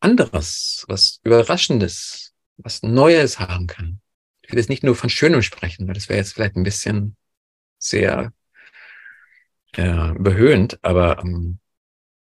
[0.00, 4.00] anderes, was Überraschendes, was Neues haben kann.
[4.42, 7.16] Ich will jetzt nicht nur von Schönem sprechen, weil das wäre jetzt vielleicht ein bisschen
[7.78, 8.32] sehr
[9.76, 11.58] äh, überhöhend, aber ähm,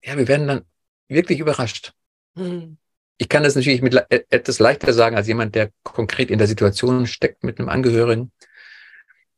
[0.04, 0.62] ja, wir werden dann
[1.08, 1.94] wirklich überrascht.
[2.36, 2.78] Mhm.
[3.18, 7.06] Ich kann das natürlich mit etwas leichter sagen als jemand, der konkret in der Situation
[7.06, 8.32] steckt mit einem Angehörigen.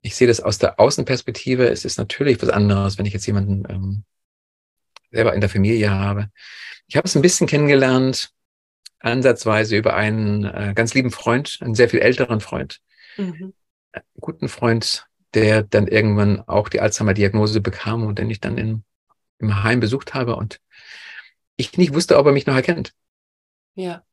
[0.02, 1.68] Ich sehe das aus der Außenperspektive.
[1.68, 4.04] Es ist natürlich was anderes, wenn ich jetzt jemanden ähm,
[5.12, 6.30] selber in der Familie habe.
[6.88, 8.32] Ich habe es ein bisschen kennengelernt
[9.06, 12.82] ansatzweise über einen äh, ganz lieben Freund, einen sehr viel älteren Freund,
[13.18, 13.54] mhm.
[13.92, 18.84] einen guten Freund, der dann irgendwann auch die Alzheimer-Diagnose bekam und den ich dann in,
[19.40, 20.60] im Heim besucht habe und
[21.58, 22.94] ich nicht wusste, ob er mich noch erkennt.
[23.76, 24.04] Ja.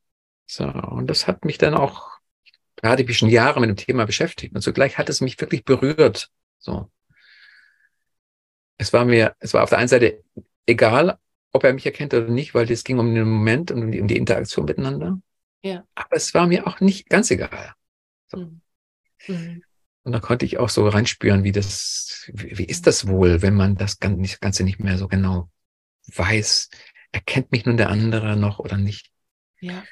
[0.47, 2.11] So, und das hat mich dann auch,
[2.77, 5.41] da hatte ich mich schon Jahre mit dem Thema beschäftigt und zugleich hat es mich
[5.41, 6.31] wirklich berührt.
[6.59, 6.91] So.
[8.77, 10.23] Es war mir, es war auf der einen Seite
[10.67, 11.19] egal,
[11.53, 14.01] ob er mich erkennt oder nicht, weil es ging um den Moment und um die,
[14.01, 15.21] um die Interaktion miteinander.
[15.63, 15.85] Ja.
[15.95, 17.75] Aber es war mir auch nicht ganz egal.
[18.29, 18.39] So.
[18.39, 18.61] Mhm.
[19.29, 19.63] mhm.
[20.05, 23.55] Und da konnte ich auch so reinspüren, wie das, wie, wie ist das wohl, wenn
[23.55, 25.49] man das Ganze nicht mehr so genau
[26.17, 26.71] weiß,
[27.13, 29.13] erkennt mich nun der andere noch oder nicht.
[29.61, 29.85] Ja.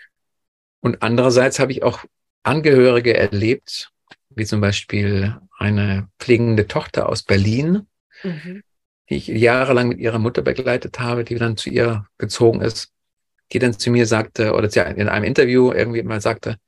[0.80, 2.04] Und andererseits habe ich auch
[2.42, 3.92] Angehörige erlebt,
[4.30, 7.86] wie zum Beispiel eine pflegende Tochter aus Berlin,
[8.24, 8.64] mhm
[9.10, 12.92] die ich jahrelang mit ihrer Mutter begleitet habe, die dann zu ihr gezogen ist,
[13.52, 16.58] die dann zu mir sagte, oder in einem Interview irgendwie mal sagte,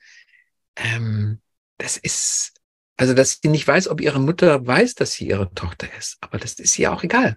[0.76, 1.40] ähm,
[1.78, 2.55] das ist,
[2.96, 6.38] also dass sie nicht weiß, ob ihre Mutter weiß, dass sie ihre Tochter ist, aber
[6.38, 7.37] das ist ihr auch egal,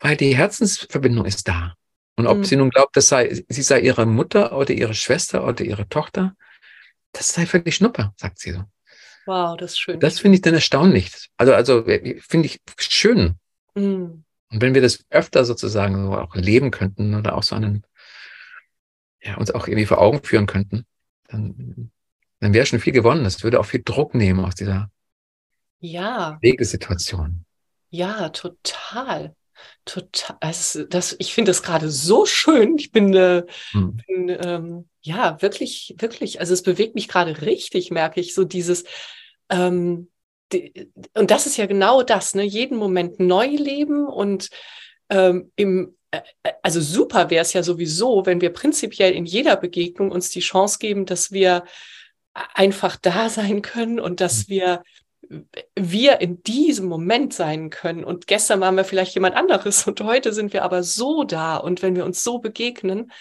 [0.00, 1.74] weil die Herzensverbindung ist da.
[2.16, 2.44] Und ob mhm.
[2.44, 6.34] sie nun glaubt, das sei, sie sei ihre Mutter oder ihre Schwester oder ihre Tochter,
[7.12, 8.64] das sei völlig Schnuppe, sagt sie so.
[9.26, 10.00] Wow, das ist schön.
[10.00, 11.28] Das finde ich dann erstaunlich.
[11.36, 13.38] Also, also finde ich schön,
[13.78, 14.24] Mhm.
[14.50, 17.84] Und wenn wir das öfter sozusagen so auch leben könnten oder auch so einen,
[19.22, 20.86] ja, uns auch irgendwie vor Augen führen könnten,
[21.28, 21.90] dann,
[22.40, 23.24] dann wäre schon viel gewonnen.
[23.24, 24.90] Das würde auch viel Druck nehmen aus dieser
[25.80, 26.38] ja.
[26.40, 27.44] Wegesituation.
[27.90, 29.34] Ja, total.
[29.84, 30.36] Total.
[30.40, 32.78] Also das, ich finde das gerade so schön.
[32.78, 34.00] Ich bin, äh, hm.
[34.06, 38.84] bin ähm, ja wirklich, wirklich, also es bewegt mich gerade richtig, merke ich, so dieses,
[39.50, 40.08] ähm,
[41.14, 42.42] und das ist ja genau das, ne?
[42.42, 44.48] jeden Moment neu leben und
[45.10, 46.20] ähm, im, äh,
[46.62, 50.78] also super wäre es ja sowieso, wenn wir prinzipiell in jeder Begegnung uns die Chance
[50.78, 51.64] geben, dass wir
[52.54, 54.52] einfach da sein können und dass mhm.
[54.52, 54.82] wir
[55.76, 58.04] wir in diesem Moment sein können.
[58.04, 61.56] Und gestern waren wir vielleicht jemand anderes und heute sind wir aber so da.
[61.56, 63.12] Und wenn wir uns so begegnen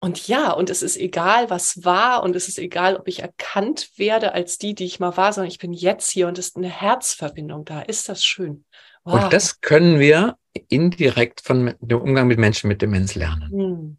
[0.00, 3.90] und ja, und es ist egal, was war und es ist egal, ob ich erkannt
[3.96, 6.56] werde als die, die ich mal war, sondern ich bin jetzt hier und es ist
[6.56, 7.80] eine Herzverbindung da.
[7.80, 8.64] Ist das schön?
[9.04, 9.24] Wow.
[9.24, 10.36] Und das können wir
[10.68, 13.50] indirekt von dem Umgang mit Menschen mit Demenz lernen.
[13.52, 13.98] Mhm.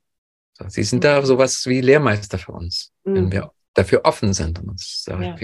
[0.53, 1.25] So, sie sind da hm.
[1.25, 3.15] sowas wie Lehrmeister für uns, mhm.
[3.15, 5.35] wenn wir dafür offen sind und uns da ja.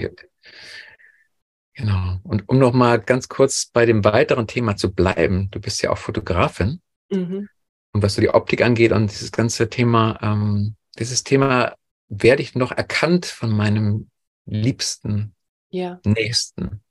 [1.74, 2.18] Genau.
[2.22, 5.98] Und um nochmal ganz kurz bei dem weiteren Thema zu bleiben, du bist ja auch
[5.98, 6.80] Fotografin.
[7.10, 7.48] Mhm.
[7.92, 11.74] Und was so die Optik angeht und dieses ganze Thema, ähm, dieses Thema,
[12.08, 14.10] werde ich noch erkannt von meinem
[14.44, 15.34] liebsten
[15.70, 16.00] ja.
[16.04, 16.82] Nächsten?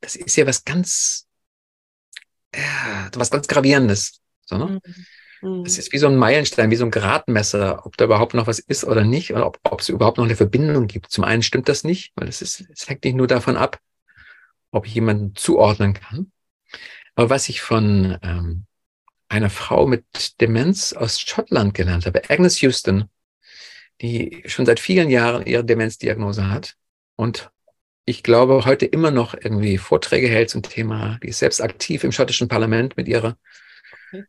[0.00, 1.26] Das ist ja was ganz,
[2.52, 2.60] äh,
[3.14, 4.20] was ganz Gravierendes.
[4.46, 4.80] So, ne?
[5.42, 5.64] Mhm.
[5.64, 8.58] Das ist wie so ein Meilenstein, wie so ein Gradmesser, ob da überhaupt noch was
[8.58, 11.10] ist oder nicht, oder ob, ob es überhaupt noch eine Verbindung gibt.
[11.10, 13.78] Zum einen stimmt das nicht, weil es ist, es hängt nicht nur davon ab,
[14.70, 16.32] ob ich jemanden zuordnen kann,
[17.14, 18.66] Aber was ich von ähm,
[19.28, 23.04] einer Frau mit Demenz aus Schottland gelernt habe, Agnes Houston,
[24.00, 26.76] die schon seit vielen Jahren ihre Demenzdiagnose hat
[27.16, 27.50] und
[28.08, 32.12] ich glaube, heute immer noch irgendwie Vorträge hält zum Thema, die ist selbst aktiv im
[32.12, 33.36] schottischen Parlament mit ihrer,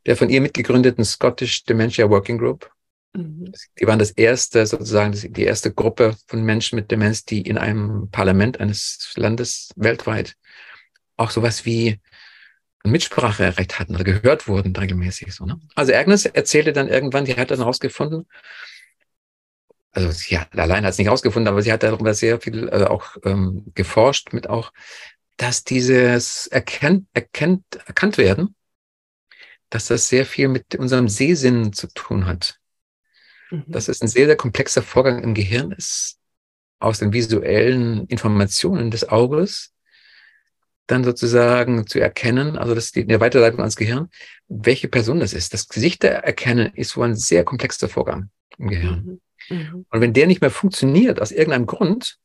[0.06, 2.70] der von ihr mitgegründeten Scottish Dementia Working Group.
[3.14, 3.54] Mhm.
[3.80, 8.10] Die waren das erste, sozusagen, die erste Gruppe von Menschen mit Demenz, die in einem
[8.12, 10.36] Parlament eines Landes weltweit
[11.16, 12.00] auch sowas wie
[12.84, 15.34] Mitspracherecht hatten oder gehört wurden regelmäßig.
[15.34, 15.60] So, ne?
[15.76, 18.26] Also Agnes erzählte dann irgendwann, die hat dann herausgefunden,
[19.92, 22.86] also sie hat, allein hat es nicht herausgefunden, aber sie hat darüber sehr viel äh,
[22.86, 24.72] auch ähm, geforscht mit auch,
[25.38, 28.56] dass dieses erkennt, erkennt, erkannt werden,
[29.70, 32.60] dass das sehr viel mit unserem Sehsinn zu tun hat.
[33.50, 33.66] Mhm.
[33.68, 36.20] Dass es ein sehr, sehr komplexer Vorgang im Gehirn ist,
[36.80, 39.74] aus den visuellen Informationen des Auges
[40.90, 44.10] dann sozusagen zu erkennen, also das ist die, eine Weiterleitung ans Gehirn,
[44.48, 45.54] welche Person das ist.
[45.54, 49.20] Das Gesicht erkennen ist so ein sehr komplexer Vorgang im Gehirn.
[49.50, 49.56] Mhm.
[49.56, 49.86] Mhm.
[49.90, 52.18] Und wenn der nicht mehr funktioniert, aus irgendeinem Grund,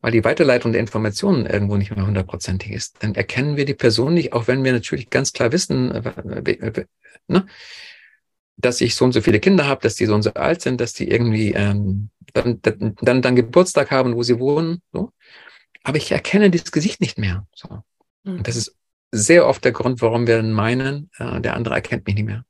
[0.00, 4.14] weil die Weiterleitung der Informationen irgendwo nicht mehr hundertprozentig ist, dann erkennen wir die Person
[4.14, 6.84] nicht, auch wenn wir natürlich ganz klar wissen, äh,
[7.26, 7.46] ne,
[8.56, 10.80] dass ich so und so viele Kinder habe, dass die so und so alt sind,
[10.80, 14.80] dass die irgendwie ähm, dann, dann, dann Geburtstag haben, wo sie wohnen.
[14.92, 15.10] So
[15.84, 17.46] aber ich erkenne dieses Gesicht nicht mehr.
[17.54, 17.84] So.
[18.24, 18.38] Mhm.
[18.38, 18.76] Und das ist
[19.12, 22.44] sehr oft der Grund, warum wir meinen, äh, der andere erkennt mich nicht mehr.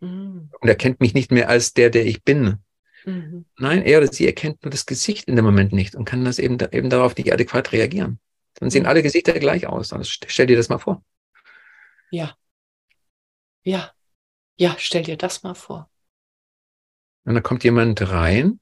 [0.00, 0.50] Mhm.
[0.60, 2.58] Und erkennt mich nicht mehr als der, der ich bin.
[3.06, 3.46] Mhm.
[3.56, 6.38] Nein, er oder sie erkennt nur das Gesicht in dem Moment nicht und kann das
[6.38, 8.18] eben, eben darauf nicht adäquat reagieren.
[8.54, 8.88] Dann sehen mhm.
[8.88, 9.92] alle Gesichter gleich aus.
[9.92, 11.02] Also stell dir das mal vor.
[12.10, 12.36] Ja.
[13.62, 13.92] Ja.
[14.56, 15.88] Ja, stell dir das mal vor.
[17.24, 18.58] Und dann kommt jemand rein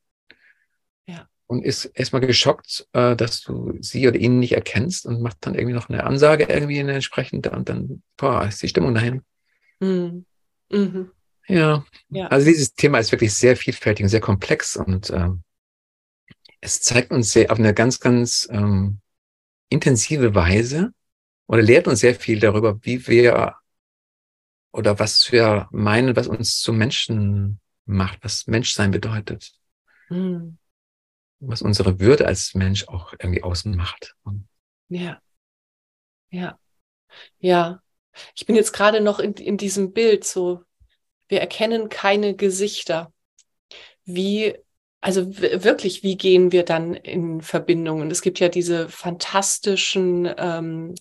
[1.51, 5.57] und ist erstmal geschockt, äh, dass du sie oder ihn nicht erkennst und macht dann
[5.57, 9.23] irgendwie noch eine Ansage irgendwie eine entsprechende und dann boah, ist die Stimmung dahin.
[9.81, 10.27] Mhm.
[10.71, 11.11] Mhm.
[11.49, 11.85] Ja.
[12.09, 12.29] ja.
[12.29, 15.43] also dieses Thema ist wirklich sehr vielfältig und sehr komplex und ähm,
[16.61, 19.01] es zeigt uns sehr auf eine ganz, ganz ähm,
[19.71, 20.93] intensive Weise
[21.49, 23.57] oder lehrt uns sehr viel darüber, wie wir
[24.71, 29.51] oder was wir meinen, was uns zu Menschen macht, was Menschsein bedeutet.
[30.11, 30.60] Mhm
[31.41, 34.15] was unsere Würde als Mensch auch irgendwie ausmacht.
[34.89, 35.21] Ja.
[36.31, 36.59] Ja.
[37.39, 37.83] Ja.
[38.35, 40.63] Ich bin jetzt gerade noch in, in diesem Bild so,
[41.29, 43.13] wir erkennen keine Gesichter.
[44.05, 44.55] Wie,
[45.01, 48.11] also wirklich, wie gehen wir dann in Verbindungen?
[48.11, 50.95] Es gibt ja diese fantastischen ähm,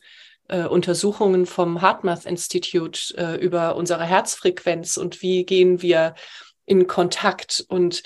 [0.47, 6.15] äh, Untersuchungen vom HeartMath Institute äh, über unsere Herzfrequenz und wie gehen wir
[6.65, 8.03] in Kontakt und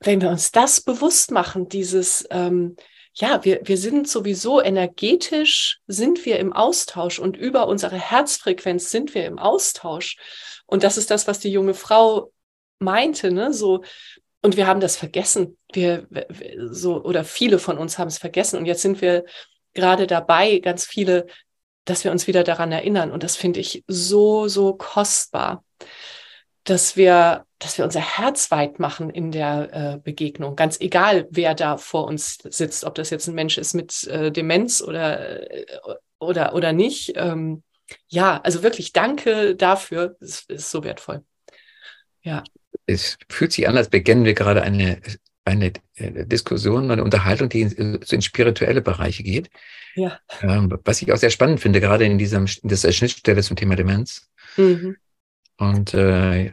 [0.00, 2.76] wenn wir uns das bewusst machen, dieses, ähm,
[3.14, 9.14] ja, wir, wir sind sowieso energetisch, sind wir im Austausch und über unsere Herzfrequenz sind
[9.14, 10.16] wir im Austausch.
[10.66, 12.32] Und das ist das, was die junge Frau
[12.78, 13.54] meinte, ne?
[13.54, 13.82] So,
[14.42, 15.56] und wir haben das vergessen.
[15.72, 16.06] Wir,
[16.70, 18.58] so, oder viele von uns haben es vergessen.
[18.58, 19.24] Und jetzt sind wir
[19.72, 21.26] gerade dabei, ganz viele,
[21.86, 23.12] dass wir uns wieder daran erinnern.
[23.12, 25.64] Und das finde ich so, so kostbar
[26.68, 30.56] dass wir, dass wir unser Herz weit machen in der äh, Begegnung.
[30.56, 34.30] Ganz egal, wer da vor uns sitzt, ob das jetzt ein Mensch ist mit äh,
[34.30, 35.66] Demenz oder, äh,
[36.18, 37.14] oder, oder nicht.
[37.16, 37.62] Ähm,
[38.08, 40.16] ja, also wirklich danke dafür.
[40.20, 41.24] Es ist so wertvoll.
[42.22, 42.44] Ja.
[42.86, 45.00] Es fühlt sich an, als beginnen wir gerade eine,
[45.44, 49.48] eine äh, Diskussion, eine Unterhaltung, die in, so in spirituelle Bereiche geht.
[49.94, 50.20] Ja.
[50.42, 53.76] Ähm, was ich auch sehr spannend finde, gerade in, diesem, in dieser Schnittstelle zum Thema
[53.76, 54.28] Demenz.
[54.56, 54.96] Mhm.
[55.56, 56.52] Und äh,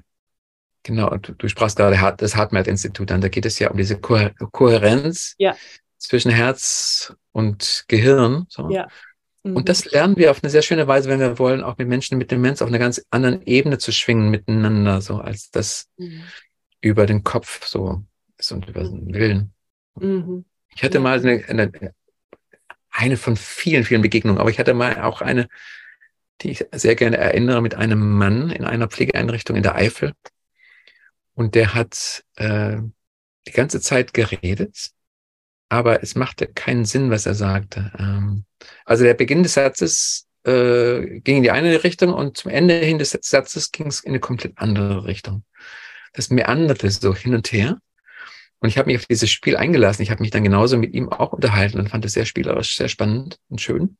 [0.83, 4.29] genau, du, du sprachst gerade das HeartMath-Institut an, da geht es ja um diese Ko
[4.51, 5.55] Kohärenz ja.
[5.97, 8.45] zwischen Herz und Gehirn.
[8.49, 8.69] So.
[8.69, 8.87] Ja.
[9.43, 9.57] Mhm.
[9.57, 12.17] Und das lernen wir auf eine sehr schöne Weise, wenn wir wollen, auch mit Menschen
[12.17, 16.23] mit Demenz auf einer ganz anderen Ebene zu schwingen miteinander, so als das mhm.
[16.81, 18.03] über den Kopf so
[18.37, 19.53] ist und über den Willen.
[19.95, 20.45] Mhm.
[20.75, 21.71] Ich hatte mal eine, eine,
[22.89, 25.47] eine von vielen, vielen Begegnungen, aber ich hatte mal auch eine,
[26.41, 30.13] die ich sehr gerne erinnere, mit einem Mann in einer Pflegeeinrichtung in der Eifel.
[31.35, 32.77] Und der hat äh,
[33.47, 34.91] die ganze Zeit geredet,
[35.69, 37.91] aber es machte keinen Sinn, was er sagte.
[37.97, 38.45] Ähm,
[38.85, 42.99] also der Beginn des Satzes äh, ging in die eine Richtung und zum Ende hin
[42.99, 45.43] des Satzes ging es in eine komplett andere Richtung.
[46.13, 47.79] Das meanderte so hin und her.
[48.59, 50.03] Und ich habe mich auf dieses Spiel eingelassen.
[50.03, 52.87] Ich habe mich dann genauso mit ihm auch unterhalten und fand es sehr spielerisch, sehr
[52.87, 53.97] spannend und schön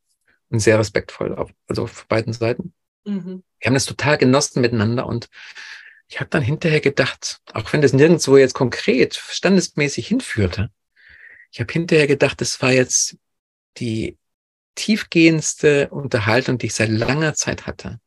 [0.49, 2.73] und sehr respektvoll, auf, also auf beiden Seiten.
[3.03, 3.43] Mhm.
[3.59, 5.27] Wir haben das total genossen miteinander und
[6.14, 10.70] ich habe dann hinterher gedacht, auch wenn das nirgendwo jetzt konkret standesmäßig hinführte,
[11.51, 13.18] ich habe hinterher gedacht, das war jetzt
[13.78, 14.20] die
[14.76, 17.99] tiefgehendste Unterhaltung, die ich seit langer Zeit hatte.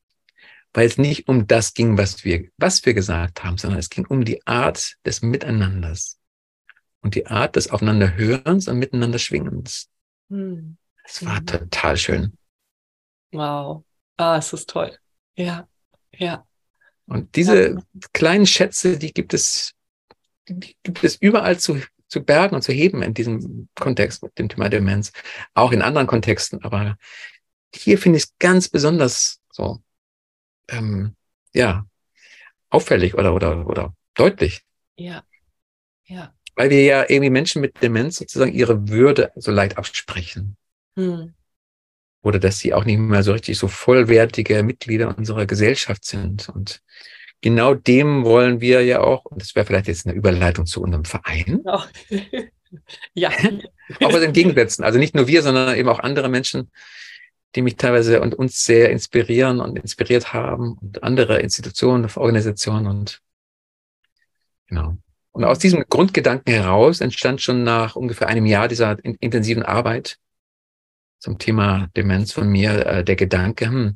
[0.73, 4.07] Weil es nicht um das ging, was wir, was wir gesagt haben, sondern es ging
[4.07, 6.21] um die Art des Miteinanders
[7.01, 9.91] und die Art des Aufeinanderhörens und Miteinander Schwingens.
[10.31, 10.77] Hm.
[11.03, 12.39] Es war total schön.
[13.33, 13.85] Wow.
[14.17, 14.97] Ah, es ist toll.
[15.35, 15.67] Ja,
[16.13, 16.47] ja.
[17.07, 17.77] Und diese
[18.13, 19.75] kleinen Schätze, die gibt es,
[20.49, 24.49] die gibt es überall zu, zu bergen und zu heben in diesem Kontext mit dem
[24.49, 25.13] Thema Demenz.
[25.55, 26.97] Auch in anderen Kontexten, aber
[27.75, 29.81] hier finde ich es ganz besonders so,
[30.69, 31.15] ähm,
[31.55, 31.87] ja,
[32.71, 34.63] auffällig oder, oder, oder deutlich.
[34.97, 35.25] Ja,
[36.05, 36.35] ja.
[36.55, 40.57] Weil wir ja irgendwie Menschen mit Demenz sozusagen ihre Würde so leicht absprechen.
[40.97, 41.35] Hm.
[42.27, 46.49] Oder dass sie auch nicht mehr so richtig so vollwertige Mitglieder unserer Gesellschaft sind.
[46.49, 46.83] Und
[47.41, 51.05] genau dem wollen wir ja auch, und das wäre vielleicht jetzt eine Überleitung zu unserem
[51.05, 51.63] Verein.
[52.69, 52.79] Oh.
[53.15, 53.31] ja.
[54.03, 54.85] auch was entgegensetzen.
[54.85, 56.73] Also nicht nur wir, sondern eben auch andere Menschen,
[57.55, 63.21] die mich teilweise und uns sehr inspirieren und inspiriert haben und andere Institutionen, Organisationen und
[64.67, 64.99] genau.
[65.31, 70.19] Und aus diesem Grundgedanken heraus entstand schon nach ungefähr einem Jahr dieser intensiven Arbeit
[71.19, 73.95] zum Thema Demenz von mir äh, der Gedanke, hm,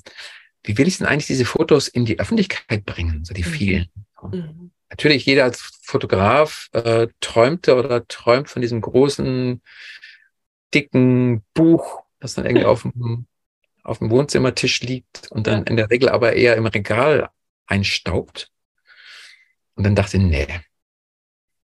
[0.64, 3.47] wie will ich denn eigentlich diese Fotos in die Öffentlichkeit bringen, so die mhm.
[3.47, 3.87] vielen?
[4.23, 4.71] Mhm.
[4.91, 9.62] Natürlich, jeder als Fotograf äh, träumte oder träumt von diesem großen,
[10.75, 13.27] dicken Buch, das dann irgendwie auf dem,
[13.83, 17.31] auf dem Wohnzimmertisch liegt und dann in der Regel aber eher im Regal
[17.66, 18.51] einstaubt.
[19.75, 20.47] Und dann dachte ich, nee,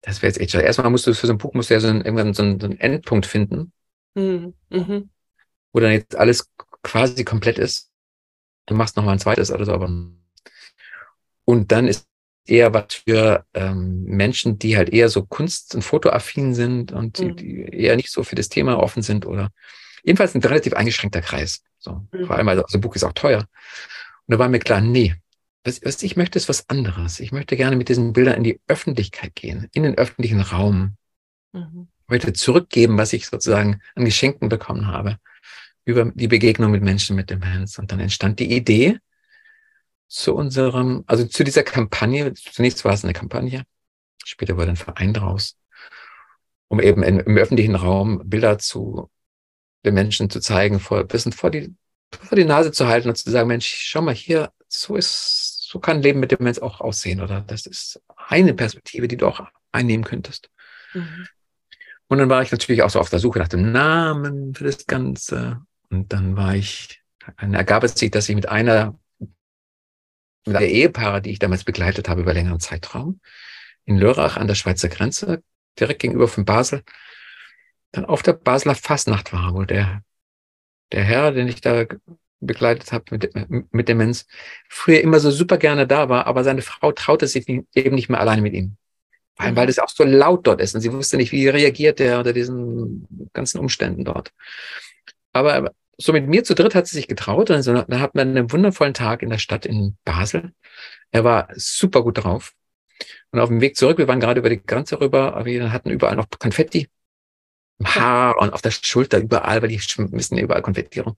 [0.01, 0.65] das wäre jetzt echt schade.
[0.65, 2.59] Erstmal musst du für so ein Buch musst du ja so einen, irgendwann so einen,
[2.59, 3.71] so einen Endpunkt finden.
[4.13, 4.53] Mhm.
[5.75, 6.49] Wo dann jetzt alles
[6.83, 7.91] quasi komplett ist.
[8.65, 9.89] Du machst nochmal ein zweites oder so, aber
[11.43, 12.07] und dann ist
[12.45, 17.25] eher was für ähm, Menschen, die halt eher so kunst- und fotoaffin sind und die,
[17.25, 17.35] mhm.
[17.35, 19.51] die, eher nicht so für das Thema offen sind oder
[20.05, 21.61] jedenfalls ein relativ eingeschränkter Kreis.
[21.77, 22.07] So.
[22.13, 22.27] Mhm.
[22.27, 23.39] Vor allem, also das Buch ist auch teuer.
[23.39, 25.13] Und da war mir klar, nee,
[25.65, 27.19] was, was ich möchte, ist was anderes.
[27.19, 30.95] Ich möchte gerne mit diesen Bildern in die Öffentlichkeit gehen, in den öffentlichen Raum.
[31.51, 31.89] Mhm.
[32.03, 35.17] Ich möchte zurückgeben, was ich sozusagen an Geschenken bekommen habe
[35.85, 37.77] über die Begegnung mit Menschen mit Demenz.
[37.77, 38.99] Und dann entstand die Idee
[40.07, 42.33] zu unserem, also zu dieser Kampagne.
[42.33, 43.63] Zunächst war es eine Kampagne,
[44.23, 45.57] später wurde ein Verein draus,
[46.67, 49.09] um eben in, im öffentlichen Raum Bilder zu
[49.85, 51.73] den Menschen zu zeigen, vor, bisschen vor die,
[52.11, 55.79] vor die Nase zu halten und zu sagen, Mensch, schau mal hier, so ist, so
[55.79, 60.03] kann Leben mit Demenz auch aussehen, oder das ist eine Perspektive, die du auch einnehmen
[60.03, 60.49] könntest.
[60.93, 61.27] Mhm.
[62.07, 64.85] Und dann war ich natürlich auch so auf der Suche nach dem Namen für das
[64.85, 65.61] Ganze.
[65.89, 67.01] Und dann war ich,
[67.39, 72.09] dann ergab es sich, dass ich mit einer, mit der Ehepaare, die ich damals begleitet
[72.09, 73.19] habe über längeren Zeitraum,
[73.85, 75.43] in Lörrach an der Schweizer Grenze,
[75.79, 76.83] direkt gegenüber von Basel,
[77.91, 80.01] dann auf der Basler Fastnacht war, wo der,
[80.91, 81.85] der Herr, den ich da
[82.39, 84.27] begleitet habe mit, mit Demenz,
[84.69, 88.19] früher immer so super gerne da war, aber seine Frau traute sich eben nicht mehr
[88.19, 88.77] alleine mit ihm.
[89.35, 91.99] Vor allem, weil es auch so laut dort ist und sie wusste nicht, wie reagiert
[91.99, 94.31] er unter diesen ganzen Umständen dort.
[95.35, 97.51] Aber so mit mir zu dritt hat sie sich getraut.
[97.51, 100.53] Also, dann hatten wir einen wundervollen Tag in der Stadt in Basel.
[101.11, 102.53] Er war super gut drauf.
[103.31, 105.89] Und auf dem Weg zurück, wir waren gerade über die Grenze rüber, aber wir hatten
[105.89, 106.87] überall noch Konfetti
[107.79, 111.17] im Haar und auf der Schulter überall, weil die müssen überall Konfetti rum.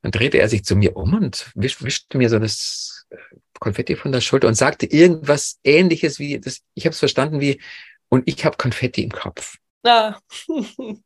[0.00, 3.16] Dann drehte er sich zu mir um und wisch, wischte mir so das äh,
[3.60, 7.60] Konfetti von der Schulter und sagte irgendwas ähnliches wie, das, ich habe es verstanden wie,
[8.08, 9.58] und ich habe Konfetti im Kopf.
[9.84, 10.18] Ah.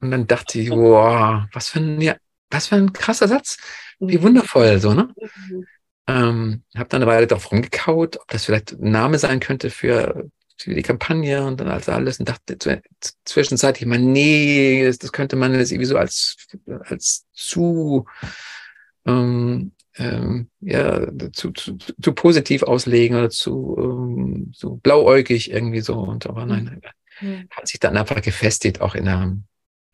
[0.00, 2.16] Und dann dachte ich, wow, was für ein, ja,
[2.50, 3.58] was für ein krasser Satz.
[3.98, 4.22] Wie mhm.
[4.22, 5.12] wundervoll, so, ne?
[5.48, 5.66] Mhm.
[6.06, 10.28] Ähm, habe dann eine Weile darauf rumgekaut, ob das vielleicht ein Name sein könnte für,
[10.56, 12.58] für die Kampagne und dann also alles und dachte
[13.24, 16.36] zwischenzeitlich mal, nee, das, das könnte man jetzt irgendwie so als,
[16.86, 18.06] als zu,
[19.06, 25.94] ähm, ähm, ja, zu, zu, zu positiv auslegen oder zu, ähm, so blauäugig irgendwie so.
[25.94, 26.80] Und aber nein,
[27.20, 27.46] mhm.
[27.50, 29.36] hat sich dann einfach gefestigt, auch in der,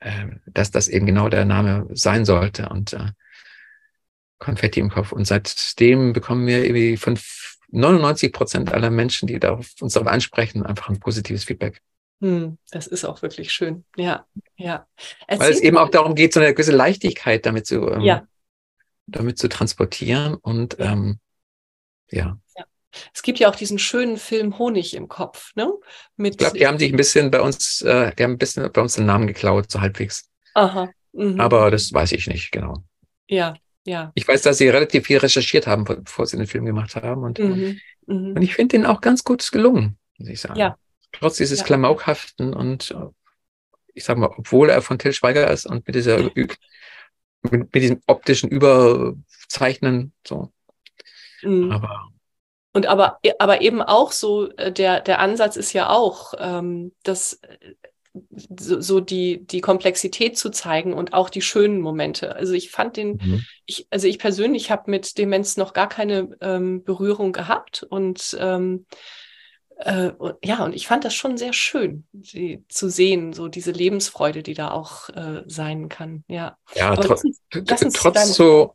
[0.01, 3.12] äh, dass das eben genau der Name sein sollte und äh,
[4.38, 5.12] Konfetti im Kopf.
[5.12, 7.18] Und seitdem bekommen wir irgendwie von
[7.70, 11.80] 99 Prozent aller Menschen, die darauf, uns darauf ansprechen, einfach ein positives Feedback.
[12.20, 13.84] Hm, das ist auch wirklich schön.
[13.97, 14.26] Ja,
[14.57, 14.86] ja.
[15.26, 18.26] Erzähl Weil es eben auch darum geht, so eine gewisse Leichtigkeit damit zu, ähm, ja.
[19.07, 21.18] damit zu transportieren und ähm,
[22.11, 22.38] ja.
[23.14, 25.72] Es gibt ja auch diesen schönen Film Honig im Kopf, ne?
[26.16, 28.70] Mit ich glaube, die haben sich ein bisschen bei uns, äh, die haben ein bisschen
[28.72, 30.28] bei uns den Namen geklaut, so halbwegs.
[30.55, 30.90] Aha.
[31.12, 31.40] Mhm.
[31.40, 32.84] Aber das weiß ich nicht genau.
[33.28, 34.12] Ja, ja.
[34.14, 37.22] Ich weiß, dass sie relativ viel recherchiert haben, bevor sie den Film gemacht haben.
[37.22, 37.80] Und, mhm.
[38.07, 38.32] Mhm.
[38.36, 40.59] und ich finde den auch ganz gut gelungen, muss ich sagen.
[40.59, 40.76] Ja.
[41.12, 41.64] Trotz dieses ja.
[41.64, 42.94] Klamaukhaften und
[43.94, 46.18] ich sag mal, obwohl er von Till Schweiger ist und mit dieser
[47.51, 50.53] mit, mit diesem optischen Überzeichnen, so.
[51.42, 51.72] Mhm.
[51.72, 52.09] Aber
[52.77, 57.41] und aber, aber eben auch so, äh, der, der Ansatz ist ja auch, ähm, dass
[58.31, 62.37] so, so die, die Komplexität zu zeigen und auch die schönen Momente.
[62.37, 63.45] Also ich fand den, mhm.
[63.64, 68.85] ich, also ich persönlich habe mit Demenz noch gar keine ähm, Berührung gehabt und ähm,
[69.79, 70.11] äh,
[70.45, 74.55] ja, und ich fand das schon sehr schön, sie zu sehen, so diese Lebensfreude, die
[74.55, 76.24] da auch äh, sein kann.
[76.29, 77.22] Ja, ja tro trotz
[78.35, 78.74] so.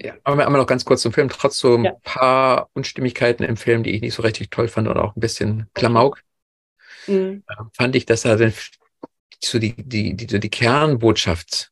[0.00, 1.92] Ja, aber noch ganz kurz zum Film, trotz so ein ja.
[2.02, 5.66] paar Unstimmigkeiten im Film, die ich nicht so richtig toll fand und auch ein bisschen
[5.74, 6.22] Klamauk,
[7.06, 7.42] mhm.
[7.48, 8.52] Äh, fand ich, dass er
[9.42, 11.70] so die, die, die, die Kernbotschaft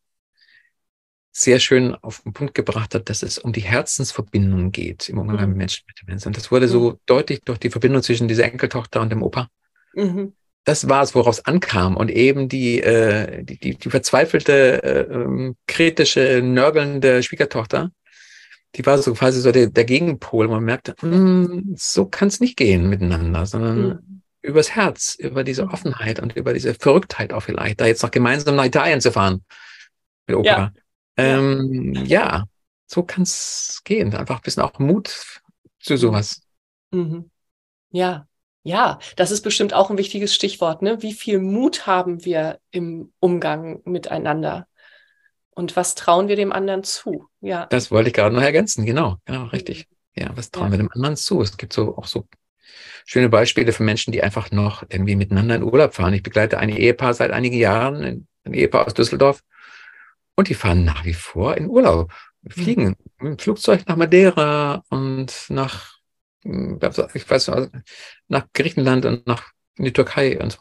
[1.32, 5.42] sehr schön auf den Punkt gebracht hat, dass es um die Herzensverbindung geht im Umgang
[5.42, 5.48] mhm.
[5.48, 6.24] mit Menschen mit Demenz.
[6.24, 6.98] Und das wurde so mhm.
[7.04, 9.48] deutlich durch die Verbindung zwischen dieser Enkeltochter und dem Opa.
[9.94, 10.32] Mhm.
[10.66, 11.96] Das war es, woraus ankam.
[11.96, 17.92] Und eben die, äh, die, die, die verzweifelte, äh, ähm, kritische, nörgelnde Schwiegertochter,
[18.74, 20.48] die war so quasi so der, der Gegenpol.
[20.48, 24.22] Man merkte, mm, so kann es nicht gehen miteinander, sondern mhm.
[24.42, 25.70] übers Herz, über diese mhm.
[25.70, 29.44] Offenheit und über diese Verrücktheit auch vielleicht, da jetzt noch gemeinsam nach Italien zu fahren
[30.26, 30.48] mit Opa.
[30.48, 30.72] Ja.
[31.16, 32.44] Ähm, ja,
[32.88, 34.12] so kann es gehen.
[34.16, 35.40] Einfach ein bisschen auch Mut
[35.78, 35.98] zu mhm.
[35.98, 36.42] sowas.
[36.90, 37.30] Mhm.
[37.92, 38.26] Ja,
[38.66, 40.82] ja, das ist bestimmt auch ein wichtiges Stichwort.
[40.82, 41.00] Ne?
[41.00, 44.66] Wie viel Mut haben wir im Umgang miteinander?
[45.50, 47.28] Und was trauen wir dem anderen zu?
[47.40, 47.66] Ja.
[47.66, 49.18] Das wollte ich gerade noch ergänzen, genau.
[49.28, 49.86] Ja, richtig.
[50.16, 50.22] Mhm.
[50.22, 50.72] Ja, was trauen ja.
[50.72, 51.40] wir dem anderen zu?
[51.42, 52.26] Es gibt so auch so
[53.04, 56.14] schöne Beispiele für Menschen, die einfach noch irgendwie miteinander in Urlaub fahren.
[56.14, 59.42] Ich begleite ein Ehepaar seit einigen Jahren, ein Ehepaar aus Düsseldorf.
[60.34, 62.12] Und die fahren nach wie vor in Urlaub.
[62.48, 62.96] Fliegen mhm.
[63.20, 65.95] mit dem Flugzeug nach Madeira und nach,
[67.14, 67.70] ich weiß nicht,
[68.28, 70.60] nach Griechenland und nach in die Türkei und so.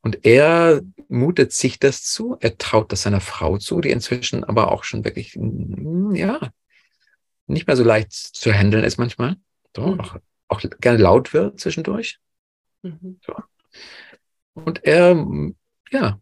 [0.00, 4.72] Und er mutet sich das zu, er traut das seiner Frau zu, die inzwischen aber
[4.72, 6.50] auch schon wirklich, hm, ja,
[7.46, 9.36] nicht mehr so leicht zu handeln ist manchmal.
[9.76, 10.00] So, mhm.
[10.00, 10.16] auch,
[10.48, 12.18] auch gerne laut wird zwischendurch.
[12.82, 13.20] Mhm.
[13.24, 13.34] So.
[14.54, 15.26] Und er,
[15.90, 16.20] ja,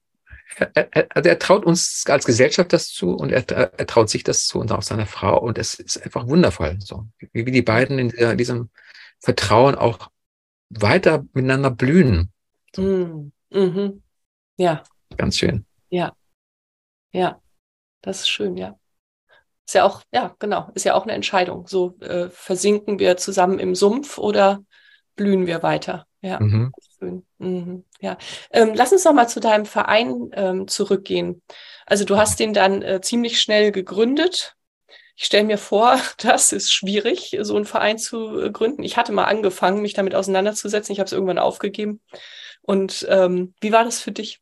[0.56, 4.46] er, also er traut uns als Gesellschaft das zu und er, er, traut sich das
[4.46, 5.38] zu und auch seiner Frau.
[5.40, 8.70] Und es ist einfach wundervoll, so wie, wie die beiden in dieser, diesem
[9.20, 10.10] Vertrauen auch
[10.70, 12.32] weiter miteinander blühen.
[12.74, 12.82] So.
[12.82, 14.02] Mm, mhm.
[14.56, 14.82] Ja.
[15.16, 15.66] Ganz schön.
[15.88, 16.14] Ja.
[17.12, 17.40] Ja.
[18.02, 18.78] Das ist schön, ja.
[19.66, 21.66] Ist ja auch, ja, genau, ist ja auch eine Entscheidung.
[21.66, 24.64] So äh, versinken wir zusammen im Sumpf oder
[25.20, 26.06] blühen wir weiter.
[26.22, 26.72] Ja, mhm.
[26.98, 27.26] schön.
[27.36, 27.84] Mhm.
[28.00, 28.16] Ja.
[28.52, 31.42] Ähm, lass uns noch mal zu deinem Verein ähm, zurückgehen.
[31.84, 34.56] Also du hast den dann äh, ziemlich schnell gegründet.
[35.16, 38.82] Ich stelle mir vor, das ist schwierig, so einen Verein zu äh, gründen.
[38.82, 40.94] Ich hatte mal angefangen, mich damit auseinanderzusetzen.
[40.94, 42.00] Ich habe es irgendwann aufgegeben.
[42.62, 44.40] Und ähm, wie war das für dich?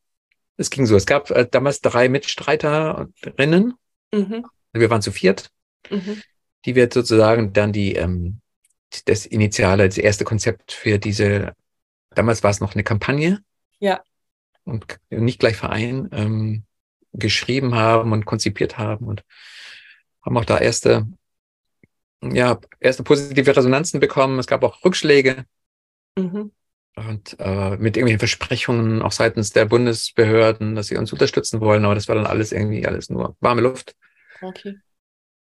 [0.58, 0.94] Es ging so.
[0.94, 3.74] Es gab äh, damals drei Mitstreiterinnen.
[4.14, 4.46] Mhm.
[4.72, 5.50] Wir waren zu viert,
[5.90, 6.22] mhm.
[6.66, 8.40] die wir sozusagen dann die ähm,
[9.06, 11.54] das initiale, das erste Konzept für diese
[12.18, 13.42] damals war es noch eine Kampagne.
[13.78, 14.02] Ja.
[14.64, 16.64] Und nicht gleich Verein, ähm,
[17.12, 19.24] geschrieben haben und konzipiert haben und
[20.24, 21.06] haben auch da erste,
[22.22, 24.38] ja, erste positive Resonanzen bekommen.
[24.38, 25.44] Es gab auch Rückschläge.
[26.16, 26.52] Mhm.
[26.96, 31.94] Und äh, mit irgendwelchen Versprechungen auch seitens der Bundesbehörden, dass sie uns unterstützen wollen, aber
[31.94, 33.94] das war dann alles irgendwie alles nur warme Luft.
[34.42, 34.78] Okay.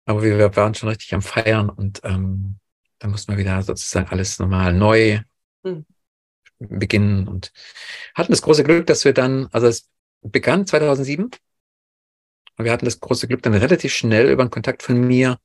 [0.05, 2.59] Aber wir waren schon richtig am Feiern und ähm,
[3.05, 5.21] dann mussten wir wieder sozusagen alles nochmal neu
[5.63, 5.85] mhm
[6.59, 7.53] beginnen und
[8.15, 9.91] hatten das große Glück, dass wir dann, also es
[10.23, 15.01] begann 2007 und wir hatten das große Glück, dann relativ schnell über einen Kontakt von
[15.01, 15.39] mir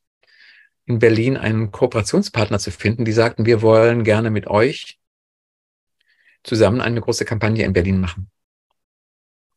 [0.86, 5.00] in Berlin einen Kooperationspartner zu finden, die sagten, wir wollen gerne mit euch
[6.44, 8.30] zusammen eine große Kampagne in Berlin machen.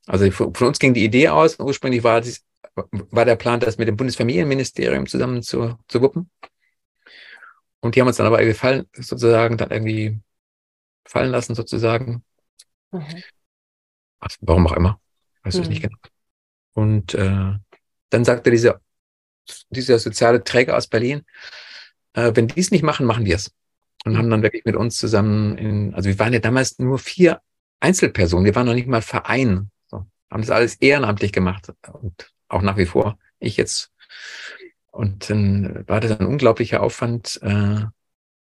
[0.07, 2.45] Also von uns ging die Idee aus, ursprünglich war, dies,
[2.75, 6.29] war der Plan, das mit dem Bundesfamilienministerium zusammen zu, zu wuppen.
[7.83, 10.21] Und die haben uns dann aber gefallen, sozusagen dann irgendwie
[11.05, 12.25] fallen lassen, sozusagen.
[12.93, 13.23] Mhm.
[14.21, 15.01] Was, warum auch immer.
[15.43, 15.63] Weiß mhm.
[15.63, 15.97] ich nicht genau.
[16.75, 17.55] Und äh,
[18.11, 18.81] dann sagte dieser,
[19.71, 21.23] dieser soziale Träger aus Berlin,
[22.13, 23.53] äh, wenn die es nicht machen, machen wir es.
[24.05, 27.41] Und haben dann wirklich mit uns zusammen in, also wir waren ja damals nur vier
[27.81, 29.71] Einzelpersonen, wir waren noch nicht mal Verein.
[29.87, 33.19] So, haben das alles ehrenamtlich gemacht und auch nach wie vor.
[33.39, 33.91] Ich jetzt.
[34.93, 37.87] Und dann war das ein unglaublicher Aufwand, äh,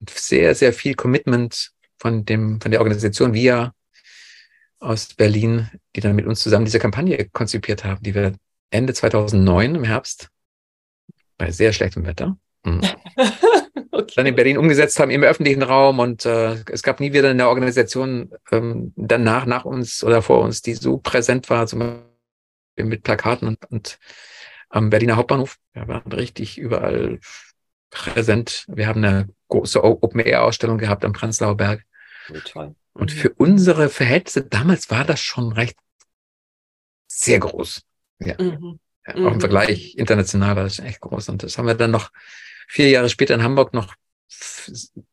[0.10, 3.74] sehr, sehr viel Commitment von dem, von der Organisation VIA
[4.80, 8.34] aus Berlin, die dann mit uns zusammen diese Kampagne konzipiert haben, die wir
[8.70, 10.30] Ende 2009 im Herbst
[11.38, 12.82] bei sehr schlechtem Wetter hm,
[13.92, 14.14] okay.
[14.16, 17.50] dann in Berlin umgesetzt haben im öffentlichen Raum und äh, es gab nie wieder eine
[17.50, 23.04] Organisation ähm, danach, nach uns oder vor uns, die so präsent war, zum Beispiel mit
[23.04, 24.00] Plakaten und, und
[24.70, 25.58] am Berliner Hauptbahnhof.
[25.74, 27.20] Wir waren richtig überall
[27.90, 28.66] präsent.
[28.68, 31.84] Wir haben eine große Open-Air-Ausstellung gehabt am Prenzlauer Berg.
[32.46, 32.76] Toll.
[32.94, 35.78] Und für unsere Verhältnisse, damals war das schon recht
[37.08, 37.84] sehr groß.
[38.20, 38.36] Ja.
[38.42, 38.80] Mhm.
[39.06, 39.40] ja auch im mhm.
[39.40, 41.30] Vergleich international war das echt groß.
[41.30, 42.12] Und das haben wir dann noch
[42.68, 43.96] vier Jahre später in Hamburg noch,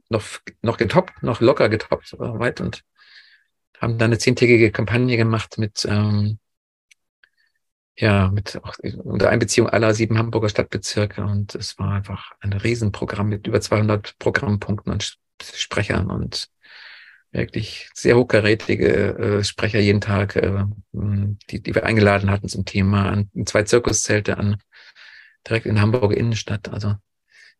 [0.08, 0.24] noch,
[0.62, 2.82] noch getoppt, noch locker getoppt, weit und
[3.80, 6.38] haben dann eine zehntägige Kampagne gemacht mit, ähm,
[7.96, 8.74] ja, mit auch
[9.04, 14.18] unter Einbeziehung aller sieben Hamburger Stadtbezirke und es war einfach ein Riesenprogramm mit über 200
[14.18, 16.48] Programmpunkten und Sprechern und
[17.30, 23.08] wirklich sehr hochkarätige äh, Sprecher jeden Tag, äh, die, die wir eingeladen hatten zum Thema,
[23.10, 24.56] an zwei Zirkuszelte an
[25.46, 26.68] direkt in Hamburger Innenstadt.
[26.68, 26.94] Also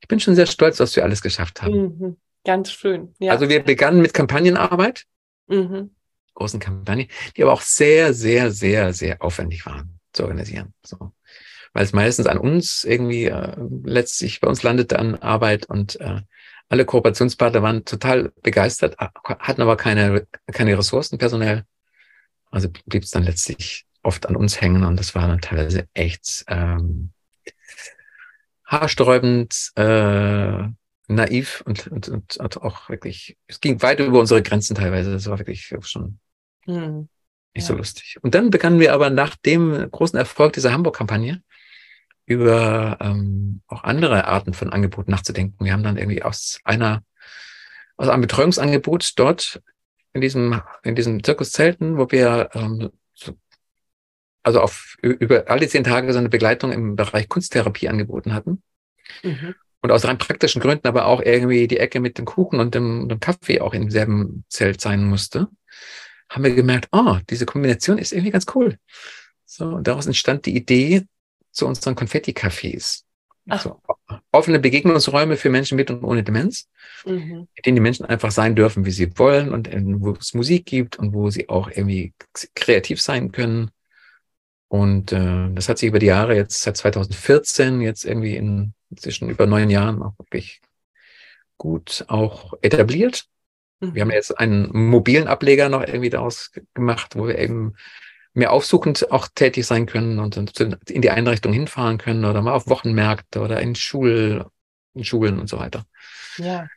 [0.01, 1.75] ich bin schon sehr stolz, was wir alles geschafft haben.
[1.75, 2.17] Mhm.
[2.45, 3.15] Ganz schön.
[3.19, 3.33] Ja.
[3.33, 5.07] Also wir begannen mit Kampagnenarbeit,
[5.47, 5.95] mhm.
[6.35, 10.73] großen Kampagnen, die aber auch sehr, sehr, sehr, sehr aufwendig waren zu organisieren.
[10.85, 11.13] So.
[11.73, 16.23] Weil es meistens an uns irgendwie äh, letztlich bei uns landete an Arbeit und äh,
[16.69, 21.65] alle Kooperationspartner waren total begeistert, hatten aber keine, keine Ressourcen personell.
[22.51, 26.45] Also blieb es dann letztlich oft an uns hängen und das war dann teilweise echt
[26.49, 27.13] ähm,
[28.65, 30.69] haarsträubend, äh,
[31.09, 35.13] naiv und, und, und, und auch wirklich, es ging weit über unsere Grenzen teilweise.
[35.13, 36.19] Das war wirklich schon
[36.65, 37.09] hm.
[37.55, 37.75] Nicht ja.
[37.75, 38.19] so lustig.
[38.23, 41.43] Und dann begannen wir aber nach dem großen Erfolg dieser Hamburg-Kampagne
[42.27, 45.65] über ähm, auch andere Arten von Angeboten nachzudenken.
[45.65, 47.03] Wir haben dann irgendwie aus einer,
[47.97, 49.63] aus einem Betreuungsangebot dort
[50.15, 53.37] in diesem, in diesen Zirkuszelten, wo wir ähm, so,
[54.43, 58.63] also auf über alle zehn Tage so eine Begleitung im Bereich Kunsttherapie angeboten hatten.
[59.23, 59.55] Mhm.
[59.83, 63.07] Und aus rein praktischen Gründen aber auch irgendwie die Ecke mit dem Kuchen und dem,
[63.09, 65.49] dem Kaffee auch im selben Zelt sein musste,
[66.35, 68.79] haben wir gemerkt, oh, diese Kombination ist irgendwie ganz cool.
[69.47, 71.07] So, und daraus entstand die Idee,
[71.55, 73.05] zu unseren Konfetti-Cafés.
[73.47, 73.81] Also
[74.33, 76.69] offene Begegnungsräume für Menschen mit und ohne Demenz,
[77.05, 77.47] mhm.
[77.55, 79.69] in denen die Menschen einfach sein dürfen, wie sie wollen und
[80.01, 82.15] wo es Musik gibt und wo sie auch irgendwie
[82.55, 83.71] kreativ sein können.
[84.69, 89.29] Und äh, das hat sich über die Jahre jetzt seit 2014 jetzt irgendwie in zwischen
[89.29, 90.63] über neun Jahren auch wirklich
[91.59, 93.27] gut auch etabliert.
[93.81, 93.95] Mhm.
[93.95, 97.75] Wir haben jetzt einen mobilen Ableger noch irgendwie daraus gemacht, wo wir eben
[98.35, 100.37] mehr aufsuchend auch tätig sein können und
[100.91, 104.47] in die Einrichtung hinfahren können oder mal auf Wochenmärkte oder in, Schul,
[104.95, 105.85] in Schulen und so weiter.
[106.37, 106.69] Ja.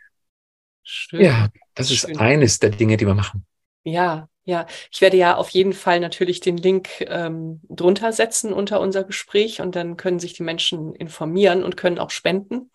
[0.84, 1.22] Schön.
[1.22, 2.12] Ja, das Schön.
[2.12, 3.46] ist eines der Dinge, die wir machen.
[3.84, 4.68] Ja, ja.
[4.92, 9.60] Ich werde ja auf jeden Fall natürlich den Link ähm, drunter setzen unter unser Gespräch
[9.60, 12.70] und dann können sich die Menschen informieren und können auch spenden.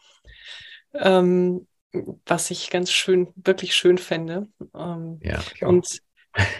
[0.95, 1.67] Ähm,
[2.27, 4.49] was ich ganz schön, wirklich schön fände.
[4.75, 5.63] Ähm, ja, ich.
[5.63, 6.03] Und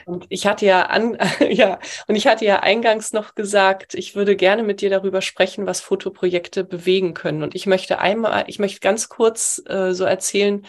[0.05, 1.17] und ich hatte ja an,
[1.51, 5.67] ja, und ich hatte ja eingangs noch gesagt, ich würde gerne mit dir darüber sprechen,
[5.67, 7.43] was Fotoprojekte bewegen können.
[7.43, 10.67] Und ich möchte einmal, ich möchte ganz kurz äh, so erzählen,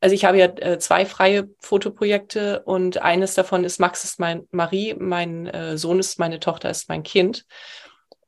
[0.00, 4.46] also ich habe ja äh, zwei freie Fotoprojekte und eines davon ist Max ist mein
[4.50, 7.46] Marie, mein äh, Sohn ist meine Tochter, ist mein Kind.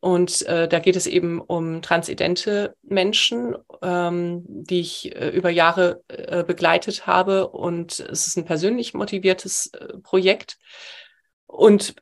[0.00, 6.02] Und äh, da geht es eben um transidente Menschen, ähm, die ich äh, über Jahre
[6.08, 7.48] äh, begleitet habe.
[7.48, 10.56] Und es ist ein persönlich motiviertes äh, Projekt.
[11.46, 11.96] Und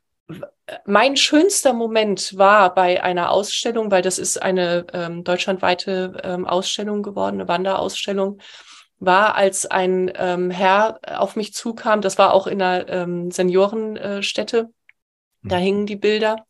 [0.85, 7.01] mein schönster Moment war bei einer Ausstellung, weil das ist eine ähm, deutschlandweite ähm, Ausstellung
[7.01, 8.39] geworden, eine Wanderausstellung,
[8.99, 12.01] war, als ein ähm, Herr auf mich zukam.
[12.01, 14.69] Das war auch in einer ähm, Seniorenstätte.
[15.43, 15.61] Da mhm.
[15.61, 16.46] hingen die Bilder.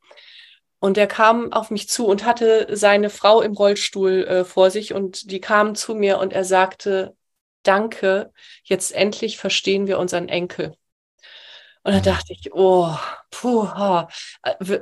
[0.80, 4.94] Und er kam auf mich zu und hatte seine Frau im Rollstuhl äh, vor sich
[4.94, 7.16] und die kam zu mir und er sagte,
[7.64, 8.32] danke,
[8.64, 10.76] jetzt endlich verstehen wir unseren Enkel.
[11.84, 12.04] Und da mhm.
[12.04, 12.94] dachte ich, oh,
[13.32, 13.68] puh,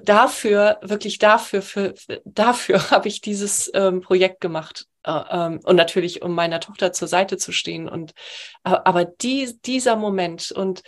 [0.04, 1.94] dafür, wirklich dafür, für,
[2.26, 4.88] dafür habe ich dieses ähm, Projekt gemacht.
[5.04, 7.88] Äh, ähm, und natürlich, um meiner Tochter zur Seite zu stehen.
[7.88, 8.14] Und
[8.64, 10.82] aber die, dieser Moment und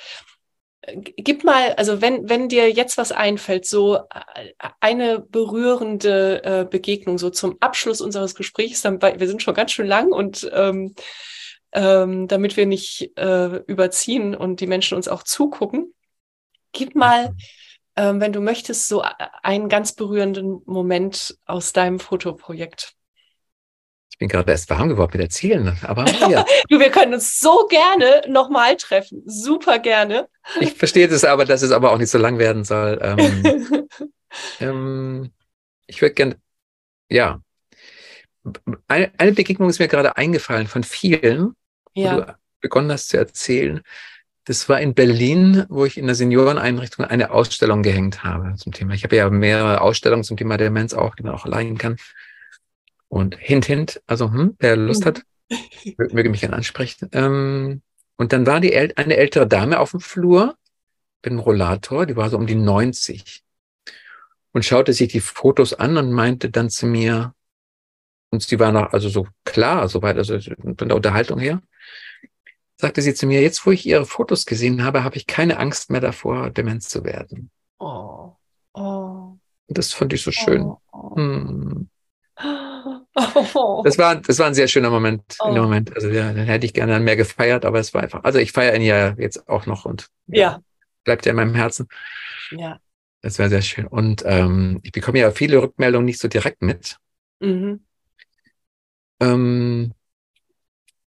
[0.96, 7.18] gib mal, also wenn, wenn dir jetzt was einfällt, so äh, eine berührende äh, Begegnung,
[7.18, 10.96] so zum Abschluss unseres Gesprächs, dann, wir sind schon ganz schön lang und ähm,
[11.74, 15.94] ähm, damit wir nicht äh, überziehen und die Menschen uns auch zugucken,
[16.72, 17.36] gib mal,
[17.96, 19.04] ähm, wenn du möchtest, so
[19.44, 22.97] einen ganz berührenden Moment aus deinem Fotoprojekt.
[24.18, 26.44] Ich bin gerade erst warm geworden mit Erzählen, aber ja.
[26.70, 29.22] du, wir können uns so gerne nochmal treffen.
[29.28, 30.28] Super gerne.
[30.60, 32.98] Ich verstehe das aber, dass es aber auch nicht so lang werden soll.
[33.00, 33.78] Ähm,
[34.60, 35.32] ähm,
[35.86, 36.38] ich würde gerne,
[37.12, 37.42] ja.
[38.88, 41.56] Eine, eine, Begegnung ist mir gerade eingefallen von vielen,
[41.94, 42.16] ja.
[42.16, 43.84] wo du begonnen hast zu erzählen,
[44.46, 48.96] Das war in Berlin, wo ich in der Senioreneinrichtung eine Ausstellung gehängt habe zum Thema.
[48.96, 51.98] Ich habe ja mehrere Ausstellungen zum Thema Demenz auch, die man auch leihen kann.
[53.10, 55.24] Und hint, hint, also hm, wer Lust hat,
[55.98, 57.10] möge mich gerne ansprechen.
[57.14, 57.82] Ähm,
[58.18, 60.58] und dann war die äl eine ältere Dame auf dem Flur
[61.24, 63.44] mit einem Rollator, die war so um die 90
[64.52, 67.34] und schaute sich die Fotos an und meinte dann zu mir,
[68.30, 71.62] und sie war noch also so klar, soweit, also von der Unterhaltung her,
[72.76, 75.90] sagte sie zu mir, jetzt wo ich ihre Fotos gesehen habe, habe ich keine Angst
[75.90, 77.52] mehr davor, Demenz zu werden.
[77.80, 78.34] Oh.
[78.74, 79.38] Oh.
[79.68, 80.64] Das fand ich so schön.
[80.64, 80.82] Oh.
[80.92, 81.16] oh.
[81.16, 81.90] Hm.
[83.54, 83.82] Oh.
[83.84, 85.50] Das war, das war ein sehr schöner Moment, oh.
[85.50, 85.96] in Moment.
[85.96, 88.76] Also ja, dann hätte ich gerne mehr gefeiert, aber es war einfach, also ich feiere
[88.76, 90.40] ihn ja jetzt auch noch und ja.
[90.40, 90.62] ja
[91.04, 91.88] bleibt ja in meinem Herzen.
[92.52, 92.80] Ja.
[93.22, 93.88] Das wäre sehr schön.
[93.88, 96.98] Und ähm, ich bekomme ja viele Rückmeldungen nicht so direkt mit.
[97.40, 97.82] Mhm.
[99.20, 99.94] Ähm,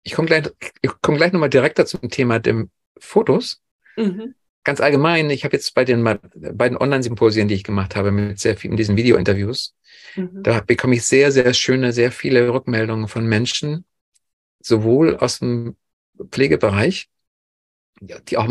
[0.02, 0.50] ich komme gleich,
[0.82, 3.62] ich komme gleich nochmal direkt zum Thema dem Fotos.
[3.96, 4.34] Mhm.
[4.62, 8.56] Ganz allgemein, ich habe jetzt bei den beiden Online-Symposien, die ich gemacht habe, mit sehr
[8.56, 9.74] vielen diesen Video-Interviews,
[10.16, 10.42] mhm.
[10.42, 13.86] da bekomme ich sehr, sehr schöne, sehr viele Rückmeldungen von Menschen,
[14.60, 15.76] sowohl aus dem
[16.30, 17.08] Pflegebereich,
[18.00, 18.48] die auch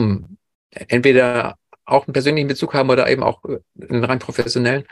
[0.72, 4.86] entweder auch einen persönlichen Bezug haben oder eben auch einen rein professionellen,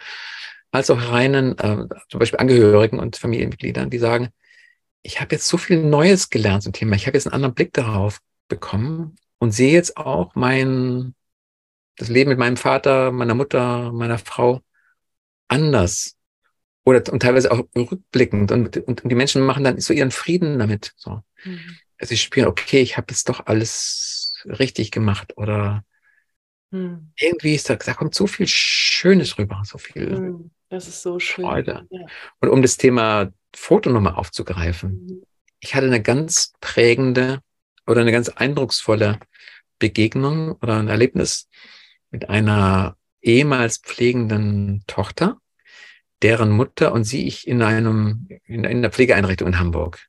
[0.71, 4.29] als auch reinen, äh, zum Beispiel Angehörigen und Familienmitgliedern, die sagen,
[5.01, 6.95] ich habe jetzt so viel Neues gelernt zum Thema.
[6.95, 11.15] Ich habe jetzt einen anderen Blick darauf bekommen und sehe jetzt auch mein,
[11.95, 14.61] das Leben mit meinem Vater, meiner Mutter, meiner Frau
[15.47, 16.15] anders.
[16.83, 18.51] Oder und teilweise auch rückblickend.
[18.51, 20.93] Und, und, und die Menschen machen dann so ihren Frieden damit.
[20.95, 21.21] So.
[21.43, 21.77] Mhm.
[21.99, 25.33] Also sie spüren, okay, ich habe jetzt doch alles richtig gemacht.
[25.37, 25.83] Oder
[26.71, 27.11] mhm.
[27.17, 30.17] irgendwie ist da, da kommt so viel Schönes rüber, so viel.
[30.17, 30.51] Mhm.
[30.69, 31.45] Das ist so schön.
[31.45, 31.87] Freude.
[31.89, 32.05] Ja.
[32.39, 35.05] Und um das Thema Foto nochmal aufzugreifen.
[35.05, 35.23] Mhm.
[35.59, 37.41] Ich hatte eine ganz prägende
[37.87, 39.19] oder eine ganz eindrucksvolle
[39.79, 41.49] Begegnung oder ein Erlebnis
[42.11, 45.37] mit einer ehemals pflegenden Tochter,
[46.21, 50.07] deren Mutter und sie ich in einem, in einer Pflegeeinrichtung in Hamburg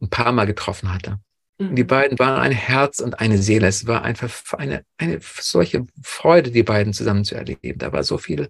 [0.00, 1.20] ein paar Mal getroffen hatte.
[1.58, 1.88] Und die mhm.
[1.88, 3.66] beiden waren ein Herz und eine Seele.
[3.66, 7.78] Es war einfach eine, eine solche Freude, die beiden zusammen zu erleben.
[7.78, 8.48] Da war so viel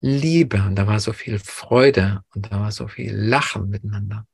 [0.00, 4.26] Liebe und da war so viel Freude und da war so viel Lachen miteinander.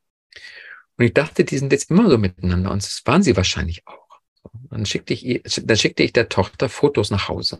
[0.99, 4.20] Und ich dachte, die sind jetzt immer so miteinander und das waren sie wahrscheinlich auch.
[4.70, 7.59] Dann schickte ich, dann schickte ich der Tochter Fotos nach Hause.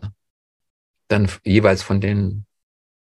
[1.07, 2.45] Dann jeweils von den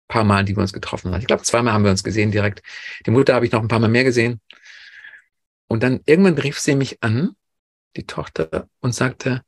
[0.08, 1.22] paar Mal, die wir uns getroffen haben.
[1.22, 2.62] Ich glaube, zweimal haben wir uns gesehen direkt.
[3.06, 4.42] Die Mutter habe ich noch ein paar Mal mehr gesehen.
[5.68, 7.36] Und dann irgendwann rief sie mich an,
[7.96, 9.44] die Tochter, und sagte,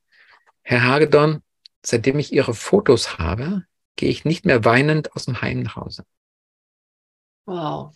[0.62, 1.42] Herr Hagedorn,
[1.84, 3.64] seitdem ich Ihre Fotos habe,
[3.96, 6.04] gehe ich nicht mehr weinend aus dem Heim nach Hause.
[7.44, 7.94] Wow.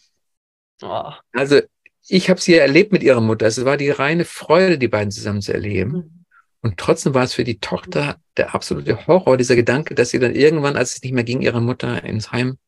[0.83, 1.13] Oh.
[1.33, 1.63] Also
[2.09, 3.47] ich habe sie ja erlebt mit ihrer Mutter.
[3.47, 5.93] Es war die reine Freude, die beiden zusammen zu erleben.
[5.93, 6.25] Mhm.
[6.61, 10.35] Und trotzdem war es für die Tochter der absolute Horror, dieser Gedanke, dass sie dann
[10.35, 12.59] irgendwann, als es nicht mehr ging, ihre Mutter ins Heim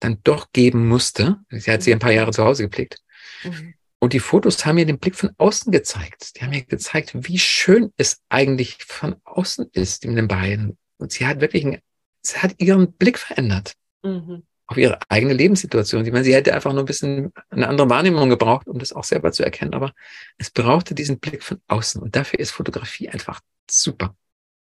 [0.00, 1.38] dann doch geben musste.
[1.48, 2.98] Sie hat sie ein paar Jahre zu Hause gepflegt.
[3.42, 3.74] Mhm.
[4.00, 6.36] Und die Fotos haben mir den Blick von außen gezeigt.
[6.36, 10.76] Die haben mir gezeigt, wie schön es eigentlich von außen ist mit den beiden.
[10.98, 11.78] Und sie hat wirklich einen
[12.26, 13.74] sie hat ihren Blick verändert.
[14.02, 14.44] Mhm.
[14.66, 16.06] Auf ihre eigene Lebenssituation.
[16.06, 19.04] Ich meine, sie hätte einfach nur ein bisschen eine andere Wahrnehmung gebraucht, um das auch
[19.04, 19.74] selber zu erkennen.
[19.74, 19.92] Aber
[20.38, 22.00] es brauchte diesen Blick von außen.
[22.02, 23.40] Und dafür ist Fotografie einfach
[23.70, 24.14] super.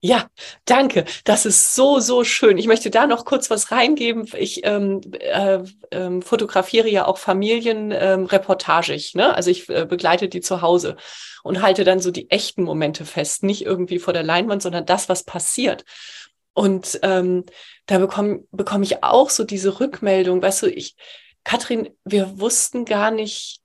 [0.05, 0.27] Ja,
[0.65, 1.05] danke.
[1.23, 2.57] Das ist so, so schön.
[2.57, 4.27] Ich möchte da noch kurz was reingeben.
[4.37, 5.59] Ich ähm, äh,
[5.91, 9.13] äh, fotografiere ja auch Familienreportagig.
[9.15, 9.33] Ähm, ne?
[9.33, 10.97] Also ich äh, begleite die zu Hause
[11.41, 13.43] und halte dann so die echten Momente fest.
[13.43, 15.85] Nicht irgendwie vor der Leinwand, sondern das, was passiert.
[16.53, 17.45] Und ähm,
[17.85, 20.95] da bekomme bekomm ich auch so diese Rückmeldung, weißt du, ich,
[21.43, 23.61] Katrin, wir wussten gar nicht,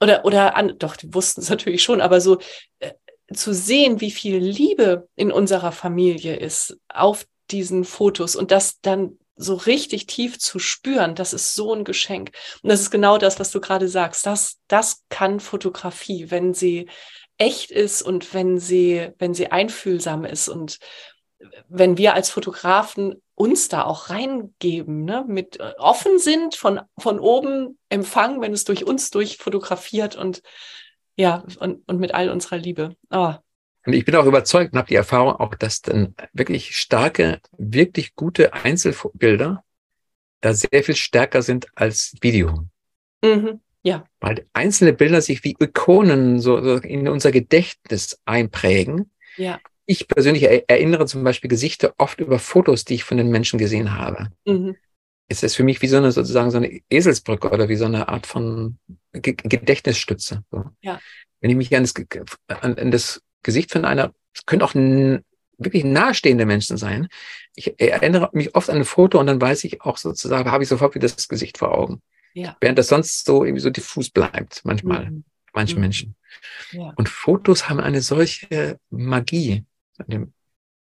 [0.00, 2.38] oder, oder an, doch, die wussten es natürlich schon, aber so
[2.78, 2.92] äh,
[3.32, 9.18] zu sehen, wie viel Liebe in unserer Familie ist auf diesen Fotos und das dann
[9.36, 12.32] so richtig tief zu spüren, das ist so ein Geschenk.
[12.62, 14.26] Und das ist genau das, was du gerade sagst.
[14.26, 16.88] Das, das kann Fotografie, wenn sie
[17.38, 20.78] echt ist und wenn sie, wenn sie einfühlsam ist und
[21.68, 27.20] wenn wir als Fotografen uns da auch reingeben, ne, mit äh, offen sind, von, von
[27.20, 30.42] oben empfangen, wenn es durch uns durchfotografiert und
[31.16, 32.96] ja, und, und mit all unserer Liebe.
[33.10, 33.34] Oh.
[33.86, 38.14] Und ich bin auch überzeugt und habe die Erfahrung auch, dass dann wirklich starke, wirklich
[38.14, 39.64] gute Einzelbilder
[40.40, 42.66] da sehr viel stärker sind als Video.
[43.24, 44.04] Mhm, ja.
[44.20, 49.10] Weil einzelne Bilder sich wie Ikonen so, so in unser Gedächtnis einprägen.
[49.36, 49.58] Ja
[49.88, 53.96] ich persönlich erinnere zum Beispiel Gesichter oft über Fotos, die ich von den Menschen gesehen
[53.96, 54.28] habe.
[54.44, 54.76] Mhm.
[55.28, 58.08] Es ist für mich wie so eine sozusagen so eine Eselsbrücke oder wie so eine
[58.08, 58.78] Art von
[59.12, 60.44] Gedächtnisstütze.
[60.50, 60.64] So.
[60.82, 61.00] Ja.
[61.40, 61.94] Wenn ich mich an das,
[62.48, 67.08] an, an das Gesicht von einer es können auch wirklich nahestehende Menschen sein.
[67.54, 70.68] Ich erinnere mich oft an ein Foto und dann weiß ich auch sozusagen, habe ich
[70.68, 72.00] sofort wieder das Gesicht vor Augen.
[72.34, 72.56] Ja.
[72.60, 75.24] Während das sonst so irgendwie so diffus bleibt, manchmal, mhm.
[75.52, 75.80] manche mhm.
[75.80, 76.14] Menschen.
[76.70, 76.92] Ja.
[76.96, 79.64] Und Fotos haben eine solche Magie,
[80.06, 80.32] dem,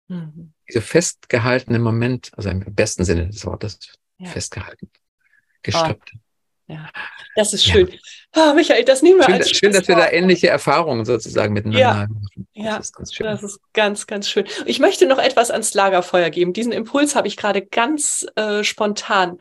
[0.08, 0.54] mhm.
[0.68, 3.80] diese festgehaltene Moment, also im besten Sinne des Wortes,
[4.18, 4.30] ja.
[4.30, 4.92] festgehalten,
[5.64, 6.12] gestrippt.
[6.16, 6.20] Oh.
[6.68, 6.90] Ja,
[7.36, 7.90] das ist schön.
[7.90, 8.52] Ja.
[8.52, 11.80] Oh, Michael, das nehmen wir schön, als Schön, dass wir da ähnliche Erfahrungen sozusagen miteinander
[11.80, 11.94] ja.
[11.94, 12.22] machen.
[12.56, 13.26] Das ja, ist ganz schön.
[13.26, 14.46] das ist ganz, ganz schön.
[14.66, 16.54] Ich möchte noch etwas ans Lagerfeuer geben.
[16.54, 19.38] Diesen Impuls habe ich gerade ganz äh, spontan.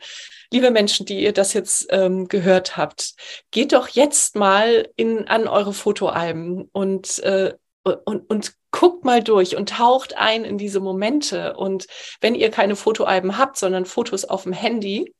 [0.51, 3.13] Liebe Menschen, die ihr das jetzt ähm, gehört habt,
[3.51, 7.53] geht doch jetzt mal in, an eure Fotoalben und, äh,
[7.83, 11.55] und, und guckt mal durch und taucht ein in diese Momente.
[11.55, 11.87] Und
[12.21, 15.13] wenn ihr keine Fotoalben habt, sondern Fotos auf dem Handy,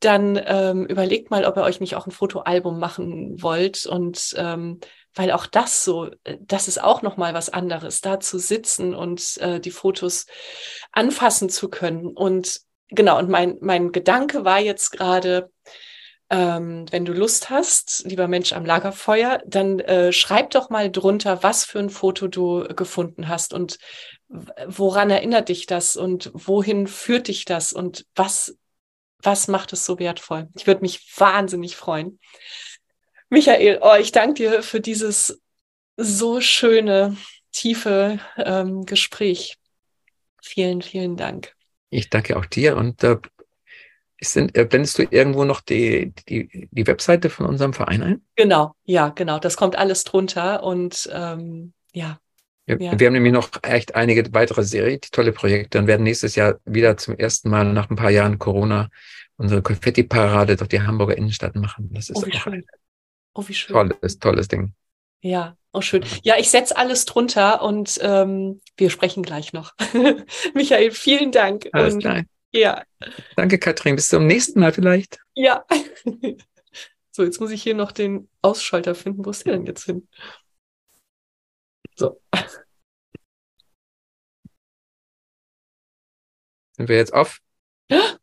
[0.00, 4.80] dann ähm, überlegt mal, ob ihr euch nicht auch ein Fotoalbum machen wollt und ähm,
[5.14, 8.94] weil auch das so, äh, das ist auch noch mal was anderes, da zu sitzen
[8.94, 10.26] und äh, die Fotos
[10.92, 12.60] anfassen zu können und
[12.90, 15.50] genau und mein mein Gedanke war jetzt gerade
[16.30, 21.42] ähm, wenn du Lust hast, lieber Mensch am Lagerfeuer, dann äh, schreib doch mal drunter,
[21.42, 23.78] was für ein Foto du gefunden hast und
[24.28, 28.58] woran erinnert dich das und wohin führt dich das und was
[29.22, 30.48] was macht es so wertvoll?
[30.54, 32.18] Ich würde mich wahnsinnig freuen.
[33.30, 35.40] Michael, oh, ich danke dir für dieses
[35.96, 37.16] so schöne,
[37.52, 39.56] tiefe ähm, Gespräch.
[40.40, 41.54] Vielen, vielen Dank.
[41.90, 43.16] Ich danke auch dir und äh,
[44.20, 48.22] sind, äh, blendest du irgendwo noch die, die, die Webseite von unserem Verein ein?
[48.36, 49.38] Genau, ja, genau.
[49.38, 52.18] Das kommt alles drunter und ähm, ja,
[52.66, 52.98] wir, ja.
[52.98, 56.98] wir haben nämlich noch echt einige weitere Serie, tolle Projekte und werden nächstes Jahr wieder
[56.98, 58.90] zum ersten Mal nach ein paar Jahren Corona
[59.38, 61.88] unsere Konfetti-Parade durch die Hamburger Innenstadt machen.
[61.92, 62.66] Das ist oh, wie auch schön.
[63.34, 63.72] Oh, wie schön.
[63.72, 64.74] tolles, tolles Ding.
[65.20, 66.04] Ja, oh schön.
[66.22, 69.74] Ja, ich setze alles drunter und ähm, wir sprechen gleich noch.
[70.54, 71.68] Michael, vielen Dank.
[71.72, 72.22] Alles und, klar.
[72.52, 72.84] Ja.
[73.36, 73.96] Danke, Katrin.
[73.96, 75.18] Bis zum nächsten Mal vielleicht.
[75.34, 75.64] Ja.
[77.10, 79.24] so, jetzt muss ich hier noch den Ausschalter finden.
[79.24, 80.08] Wo ist der denn jetzt hin?
[81.96, 82.20] So.
[86.76, 87.40] Sind wir jetzt auf?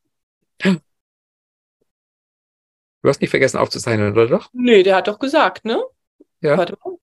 [3.02, 4.50] Du hast nicht vergessen aufzuzeichnen, oder doch?
[4.52, 5.80] Nee, der hat doch gesagt, ne?
[6.42, 6.58] Ja.
[6.58, 6.98] Warte mal.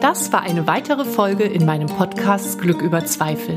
[0.00, 3.56] Das war eine weitere Folge in meinem Podcast Glück über Zweifel.